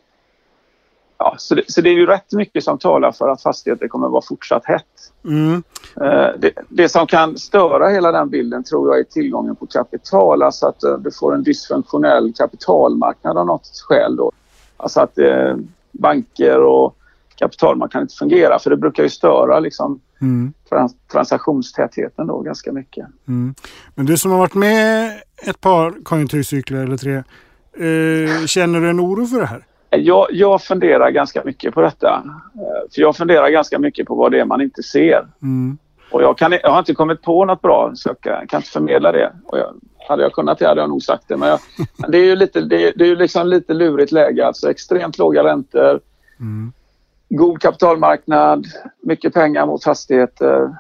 Ja, 1.21 1.35
så, 1.37 1.55
det, 1.55 1.71
så 1.71 1.81
det 1.81 1.89
är 1.89 1.93
ju 1.93 2.05
rätt 2.05 2.33
mycket 2.33 2.63
som 2.63 2.77
talar 2.77 3.11
för 3.11 3.29
att 3.29 3.41
fastigheter 3.41 3.87
kommer 3.87 4.09
vara 4.09 4.21
fortsatt 4.21 4.65
hett. 4.65 4.83
Mm. 5.25 5.63
Eh, 6.01 6.39
det, 6.39 6.51
det 6.69 6.89
som 6.89 7.07
kan 7.07 7.37
störa 7.37 7.89
hela 7.89 8.11
den 8.11 8.29
bilden 8.29 8.63
tror 8.63 8.89
jag 8.89 8.99
är 8.99 9.03
tillgången 9.03 9.55
på 9.55 9.65
kapital. 9.67 10.43
Alltså 10.43 10.65
att 10.65 10.83
eh, 10.83 10.97
du 10.97 11.11
får 11.11 11.35
en 11.35 11.43
dysfunktionell 11.43 12.33
kapitalmarknad 12.33 13.37
av 13.37 13.45
något 13.45 13.83
skäl. 13.87 14.15
Då. 14.15 14.31
Alltså 14.77 15.01
att 15.01 15.17
eh, 15.17 15.55
banker 15.91 16.61
och 16.61 16.95
kapitalmarknaden 17.35 18.03
inte 18.05 18.15
fungerar. 18.15 18.59
För 18.59 18.69
det 18.69 18.77
brukar 18.77 19.03
ju 19.03 19.09
störa 19.09 19.59
liksom, 19.59 19.99
Mm. 20.21 20.53
trans, 20.69 20.95
transaktionstätheten 21.11 22.27
då 22.27 22.39
ganska 22.41 22.71
mycket. 22.71 23.07
Mm. 23.27 23.55
Men 23.95 24.05
du 24.05 24.17
som 24.17 24.31
har 24.31 24.37
varit 24.37 24.53
med 24.53 25.11
ett 25.47 25.61
par 25.61 26.03
konjunkturcykler 26.03 26.83
eller 26.83 26.97
tre. 26.97 27.15
Eh, 27.15 28.45
känner 28.45 28.81
du 28.81 28.89
en 28.89 28.99
oro 28.99 29.25
för 29.25 29.39
det 29.39 29.45
här? 29.45 29.65
Jag, 29.89 30.27
jag 30.31 30.61
funderar 30.61 31.09
ganska 31.11 31.41
mycket 31.45 31.73
på 31.73 31.81
detta. 31.81 32.23
Eh, 32.55 32.91
För 32.93 33.01
jag 33.01 33.15
funderar 33.15 33.49
ganska 33.49 33.79
mycket 33.79 34.07
på 34.07 34.15
vad 34.15 34.31
det 34.31 34.39
är 34.39 34.45
man 34.45 34.61
inte 34.61 34.83
ser. 34.83 35.27
Mm. 35.41 35.77
Och 36.11 36.21
jag, 36.23 36.37
kan, 36.37 36.51
jag 36.51 36.69
har 36.71 36.79
inte 36.79 36.93
kommit 36.93 37.21
på 37.21 37.45
något 37.45 37.61
bra 37.61 37.91
så 37.95 38.09
jag 38.09 38.19
kan, 38.21 38.47
kan 38.47 38.57
inte 38.57 38.69
förmedla 38.69 39.11
det. 39.11 39.33
Och 39.45 39.57
jag, 39.59 39.73
hade 40.07 40.23
jag 40.23 40.33
kunnat 40.33 40.59
det 40.59 40.67
hade 40.67 40.81
jag 40.81 40.89
nog 40.89 41.01
sagt 41.03 41.23
det. 41.27 41.37
Men, 41.37 41.49
jag, 41.49 41.59
men 41.97 42.11
det 42.11 42.17
är 42.17 42.23
ju 42.25 42.35
lite, 42.35 42.61
det 42.61 42.91
det 42.95 43.05
är 43.09 43.15
liksom 43.15 43.47
lite 43.47 43.73
lurigt 43.73 44.11
läge. 44.11 44.47
Alltså 44.47 44.69
extremt 44.71 45.17
låga 45.17 45.43
räntor, 45.43 45.99
Mm. 46.39 46.71
god 47.29 47.61
kapitalmarknad, 47.61 48.65
mycket 49.03 49.33
pengar 49.33 49.65
mot 49.65 49.83
fastigheter. 49.83 50.75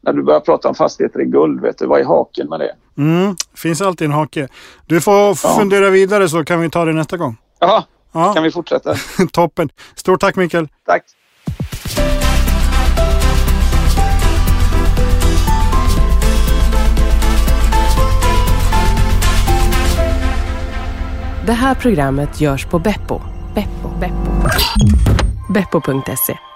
När 0.00 0.12
du 0.12 0.22
börjar 0.22 0.40
prata 0.40 0.68
om 0.68 0.74
fastigheter 0.74 1.20
i 1.20 1.24
guld, 1.24 1.60
vet 1.60 1.78
du, 1.78 1.86
vad 1.86 2.00
är 2.00 2.04
haken 2.04 2.48
med 2.48 2.60
det? 2.60 2.72
Mm. 3.02 3.36
Finns 3.54 3.80
alltid 3.82 4.04
en 4.04 4.12
hake. 4.12 4.48
Du 4.86 5.00
får 5.00 5.12
Ja. 5.14 5.34
fundera 5.58 5.90
vidare 5.90 6.28
så 6.28 6.44
kan 6.44 6.60
vi 6.60 6.70
ta 6.70 6.84
det 6.84 6.92
nästa 6.92 7.16
gång. 7.16 7.36
Jaha, 7.60 7.84
Ja, 8.18 8.32
kan 8.32 8.42
vi 8.42 8.50
fortsätta? 8.50 8.94
toppen. 9.32 9.68
Stort 9.94 10.20
tack 10.20 10.36
Mikael. 10.36 10.68
Tack! 10.86 11.04
Det 21.46 21.52
här 21.52 21.74
programmet 21.74 22.40
görs 22.40 22.66
på 22.66 22.78
Beppo. 22.78 23.20
Beppo. 23.54 23.88
Beppo. 24.00 24.48
Beppo.se 25.52 26.47